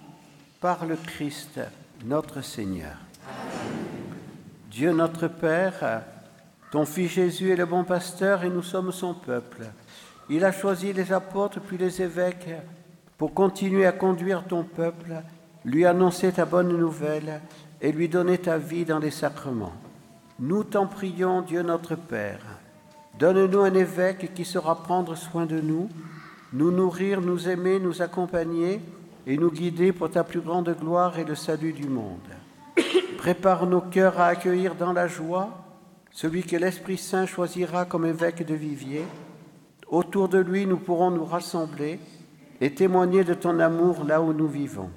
par 0.59 0.87
le 0.87 0.95
Christ, 0.95 1.59
notre 2.03 2.41
Seigneur. 2.41 2.97
Dieu 4.69 4.91
notre 4.93 5.27
Père, 5.27 6.03
ton 6.71 6.85
Fils 6.85 7.13
Jésus 7.13 7.51
est 7.51 7.55
le 7.55 7.65
bon 7.65 7.83
pasteur 7.83 8.43
et 8.43 8.51
nous 8.51 8.61
sommes 8.61 8.91
son 8.91 9.15
peuple. 9.15 9.63
Il 10.29 10.45
a 10.45 10.51
choisi 10.51 10.93
les 10.93 11.11
apôtres 11.11 11.59
puis 11.59 11.77
les 11.77 12.03
évêques 12.03 12.49
pour 13.17 13.33
continuer 13.33 13.87
à 13.87 13.91
conduire 13.91 14.45
ton 14.45 14.63
peuple, 14.63 15.23
lui 15.65 15.87
annoncer 15.87 16.31
ta 16.31 16.45
bonne 16.45 16.77
nouvelle 16.77 17.41
et 17.81 17.91
lui 17.91 18.09
donner 18.09 18.37
ta 18.37 18.59
vie 18.59 18.85
dans 18.85 18.99
les 18.99 19.09
sacrements. 19.09 19.73
Nous 20.39 20.63
t'en 20.63 20.85
prions, 20.85 21.41
Dieu 21.41 21.63
notre 21.63 21.95
Père. 21.95 22.45
Donne-nous 23.17 23.61
un 23.61 23.73
évêque 23.73 24.35
qui 24.35 24.45
saura 24.45 24.83
prendre 24.83 25.15
soin 25.15 25.47
de 25.47 25.59
nous, 25.59 25.89
nous 26.53 26.69
nourrir, 26.69 27.21
nous 27.21 27.49
aimer, 27.49 27.79
nous 27.79 28.03
accompagner 28.03 28.81
et 29.25 29.35
nous 29.35 29.49
guider 29.49 29.91
pour 29.93 30.11
ta 30.11 30.23
plus 30.23 30.41
grande 30.41 30.69
gloire 30.79 31.17
et 31.17 31.25
le 31.25 31.35
salut 31.35 31.73
du 31.73 31.89
monde. 31.89 32.38
Prépare 33.19 33.65
nos 33.65 33.81
cœurs 33.81 34.17
à 34.21 34.27
accueillir 34.27 34.75
dans 34.75 34.93
la 34.93 35.09
joie 35.09 35.49
celui 36.09 36.41
que 36.43 36.55
l'Esprit 36.55 36.97
Saint 36.97 37.25
choisira 37.25 37.83
comme 37.83 38.05
évêque 38.05 38.45
de 38.45 38.53
Vivier. 38.55 39.03
Autour 39.89 40.29
de 40.29 40.37
lui, 40.37 40.65
nous 40.65 40.77
pourrons 40.77 41.11
nous 41.11 41.25
rassembler 41.25 41.99
et 42.61 42.73
témoigner 42.73 43.25
de 43.25 43.33
ton 43.33 43.59
amour 43.59 44.05
là 44.05 44.21
où 44.21 44.31
nous 44.31 44.47
vivons. 44.47 44.89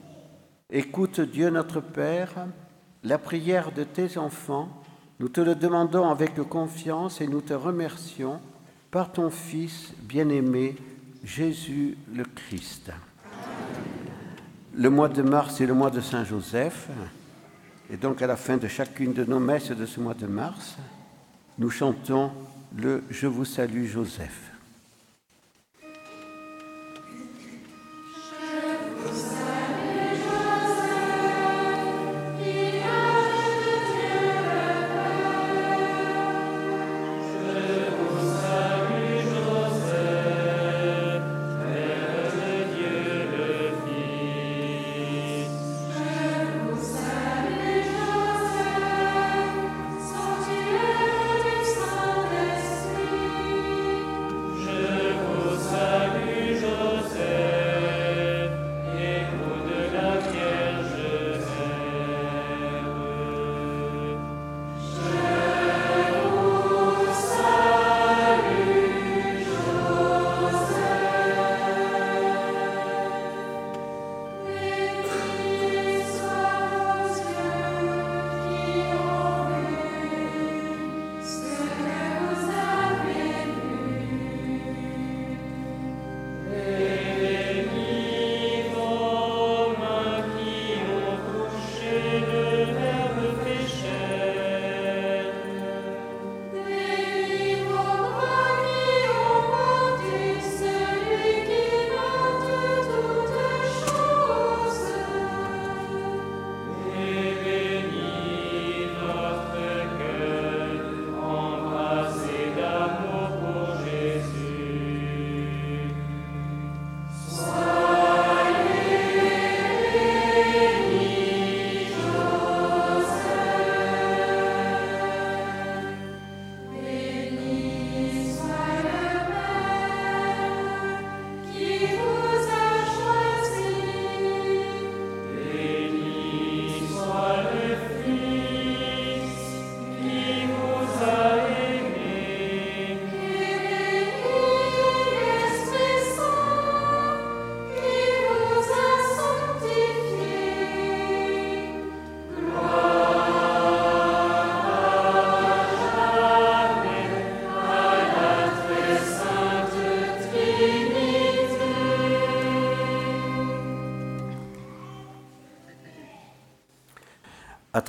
Écoute 0.70 1.20
Dieu 1.20 1.50
notre 1.50 1.80
Père, 1.80 2.46
la 3.02 3.18
prière 3.18 3.72
de 3.72 3.82
tes 3.82 4.16
enfants. 4.18 4.68
Nous 5.18 5.28
te 5.28 5.40
le 5.40 5.56
demandons 5.56 6.08
avec 6.08 6.36
confiance 6.48 7.20
et 7.20 7.26
nous 7.26 7.40
te 7.40 7.54
remercions 7.54 8.40
par 8.92 9.10
ton 9.10 9.30
Fils 9.30 9.94
bien-aimé, 10.00 10.76
Jésus 11.24 11.98
le 12.14 12.22
Christ. 12.22 12.92
Le 14.74 14.90
mois 14.90 15.08
de 15.08 15.22
mars 15.22 15.60
est 15.60 15.66
le 15.66 15.74
mois 15.74 15.90
de 15.90 16.00
Saint 16.00 16.22
Joseph. 16.22 16.88
Et 17.92 17.96
donc 17.98 18.22
à 18.22 18.26
la 18.26 18.36
fin 18.36 18.56
de 18.56 18.68
chacune 18.68 19.12
de 19.12 19.24
nos 19.24 19.38
messes 19.38 19.70
de 19.70 19.84
ce 19.84 20.00
mois 20.00 20.14
de 20.14 20.26
mars, 20.26 20.76
nous 21.58 21.68
chantons 21.68 22.32
le 22.74 23.04
Je 23.10 23.26
vous 23.26 23.44
salue 23.44 23.84
Joseph. 23.84 24.51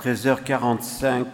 13h45, 0.03 1.25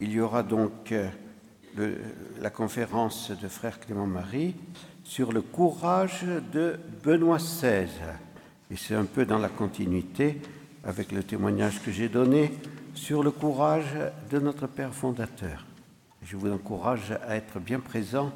il 0.00 0.10
y 0.10 0.18
aura 0.18 0.42
donc 0.42 0.90
euh, 0.90 1.94
la 2.40 2.50
conférence 2.50 3.30
de 3.30 3.46
Frère 3.46 3.78
Clément 3.78 4.08
Marie 4.08 4.56
sur 5.04 5.30
le 5.30 5.42
courage 5.42 6.24
de 6.52 6.76
Benoît 7.04 7.36
XVI. 7.36 7.86
Et 8.72 8.76
c'est 8.76 8.96
un 8.96 9.04
peu 9.04 9.24
dans 9.24 9.38
la 9.38 9.48
continuité 9.48 10.40
avec 10.82 11.12
le 11.12 11.22
témoignage 11.22 11.80
que 11.80 11.92
j'ai 11.92 12.08
donné 12.08 12.52
sur 12.94 13.22
le 13.22 13.30
courage 13.30 13.94
de 14.28 14.40
notre 14.40 14.66
Père 14.66 14.92
fondateur. 14.92 15.64
Je 16.24 16.36
vous 16.36 16.50
encourage 16.50 17.12
à 17.28 17.36
être 17.36 17.60
bien 17.60 17.78
présent 17.78 18.32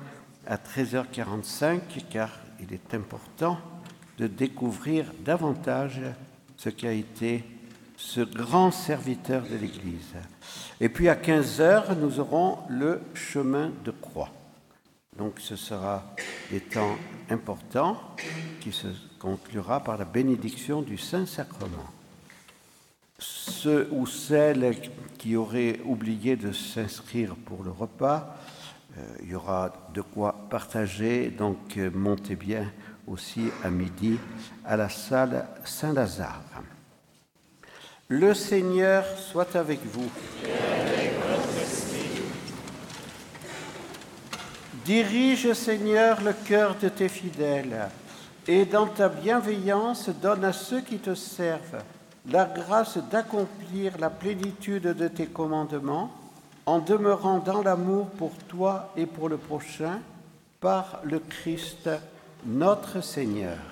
à 0.47 0.57
13h45 0.57 1.81
car 2.09 2.31
il 2.61 2.73
est 2.73 2.95
important 2.95 3.59
de 4.19 4.29
découvrir 4.29 5.07
davantage 5.25 6.01
ce 6.57 6.69
qui 6.69 6.87
a 6.87 6.93
été 6.93 7.43
ce 8.03 8.21
grand 8.21 8.73
serviteur 8.73 9.43
de 9.45 9.57
l'Église. 9.57 10.15
Et 10.81 10.89
puis 10.89 11.09
à 11.09 11.15
15 11.15 11.61
heures, 11.61 11.97
nous 11.97 12.19
aurons 12.19 12.59
le 12.69 13.01
chemin 13.15 13.71
de 13.85 13.93
croix. 13.93 14.31
Donc 15.17 15.39
ce 15.39 15.57
sera 15.57 16.03
des 16.51 16.61
temps 16.61 16.97
importants 17.31 17.99
qui 18.61 18.73
se 18.73 18.89
conclura 19.19 19.83
par 19.83 19.97
la 19.97 20.05
bénédiction 20.05 20.83
du 20.83 20.99
Saint-Sacrement. 20.99 21.91
Ceux 23.19 23.89
ou 23.93 24.07
celles 24.07 24.77
qui 25.17 25.37
auraient 25.37 25.81
oublié 25.85 26.37
de 26.37 26.51
s'inscrire 26.51 27.37
pour 27.37 27.63
le 27.63 27.71
repas, 27.71 28.37
euh, 28.99 29.17
il 29.23 29.31
y 29.31 29.35
aura 29.35 29.73
de 29.95 30.03
quoi 30.03 30.49
partager, 30.51 31.31
donc 31.31 31.79
euh, 31.79 31.89
montez 31.95 32.37
bien 32.37 32.71
aussi 33.07 33.45
à 33.63 33.71
midi 33.71 34.19
à 34.65 34.77
la 34.77 34.89
salle 34.89 35.47
Saint-Lazare. 35.65 36.43
Le 38.09 38.35
Seigneur 38.35 39.05
soit 39.17 39.57
avec 39.57 39.81
vous. 39.85 40.11
Dirige, 44.85 45.53
Seigneur, 45.53 46.21
le 46.23 46.33
cœur 46.33 46.75
de 46.83 46.89
tes 46.89 47.09
fidèles 47.09 47.89
et 48.49 48.65
dans 48.65 48.87
ta 48.87 49.09
bienveillance 49.09 50.09
donne 50.09 50.45
à 50.45 50.53
ceux 50.53 50.81
qui 50.81 50.99
te 50.99 51.15
servent 51.15 51.83
la 52.31 52.45
grâce 52.45 52.99
d'accomplir 53.11 53.99
la 53.99 54.11
plénitude 54.11 54.89
de 54.89 55.09
tes 55.09 55.27
commandements 55.27 56.11
en 56.67 56.79
demeurant 56.79 57.39
dans 57.39 57.63
l'amour 57.63 58.07
pour 58.11 58.33
toi 58.49 58.93
et 58.97 59.07
pour 59.07 59.29
le 59.29 59.37
prochain 59.37 60.01
par 60.61 61.01
le 61.05 61.19
Christ 61.19 61.89
notre 62.45 63.01
Seigneur. 63.03 63.72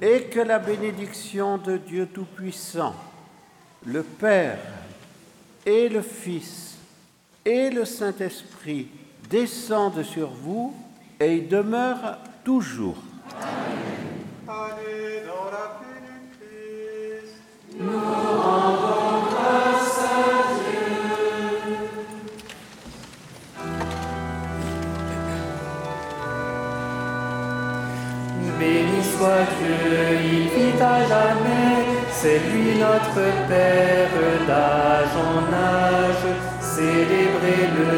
Et 0.00 0.24
que 0.24 0.40
la 0.40 0.58
bénédiction 0.58 1.58
de 1.58 1.76
Dieu 1.76 2.06
Tout-Puissant, 2.06 2.94
le 3.86 4.02
Père 4.02 4.58
et 5.64 5.88
le 5.88 6.02
Fils 6.02 6.76
et 7.44 7.70
le 7.70 7.84
Saint-Esprit 7.84 8.88
descendent 9.28 10.02
sur 10.02 10.30
vous 10.30 10.74
et 11.20 11.36
y 11.36 11.42
demeurent 11.42 12.18
toujours. 12.44 12.96
Allez 14.48 15.22
dans 15.26 15.50
la 15.50 15.78
paix 15.78 16.00
du 16.04 16.18
Christ. 16.36 17.36
Nous 17.78 18.81
soit 29.22 29.46
Dieu, 29.58 30.18
il 30.32 30.44
vit 30.54 30.82
à 30.82 30.98
jamais, 31.12 31.76
c'est 32.10 32.40
lui 32.50 32.74
notre 32.86 33.22
Père 33.48 34.18
d'âge 34.48 35.16
en 35.30 35.40
âge. 35.54 36.26
Célébrez-le 36.60 37.92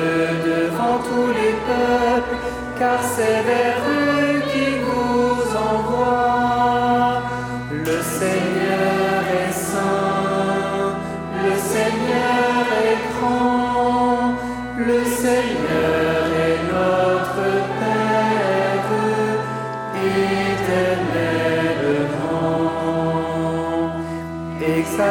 devant 0.50 0.98
tous 1.08 1.30
les 1.40 1.54
peuples, 1.68 2.36
car 2.78 2.98
c'est 3.02 3.40
vers 3.50 3.78
eux 3.98 4.42
qu'il 4.50 4.80
vous 4.84 5.44
envoie. 5.72 6.43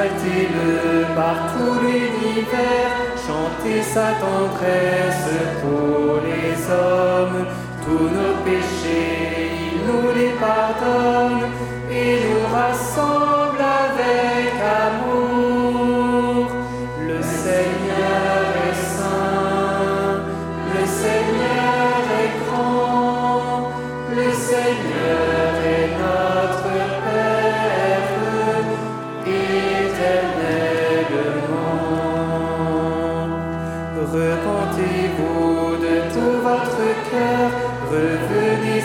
Exaltez-le 0.04 1.16
par 1.16 1.54
tout 1.54 1.80
l'univers, 1.82 2.92
chantez 3.26 3.82
sa 3.82 4.12
tendresse 4.20 5.30
pour 5.62 6.20
les 6.26 6.56
hommes, 6.70 7.46
tous 7.86 8.10
nos 8.10 8.36
péchés, 8.44 9.52
il 9.72 9.88
nous 9.88 10.12
les 10.14 10.34
pardonne 10.42 11.50
et 11.90 12.18
nous 12.26 12.54
rassemble 12.54 13.60
avec 13.62 14.54
amour. 14.60 15.33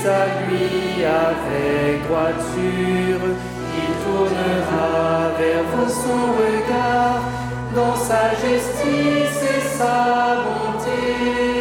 à 0.06 0.26
lui 0.46 1.04
avec 1.04 2.06
droiture. 2.06 3.24
Il 3.80 3.90
tournera 4.04 5.30
vers 5.38 5.64
vous 5.72 5.88
son 5.88 6.22
regard 6.42 7.22
dans 7.74 7.96
sa 7.96 8.30
justice 8.34 9.42
et 9.42 9.62
sa 9.76 10.44
bonté. 10.44 11.57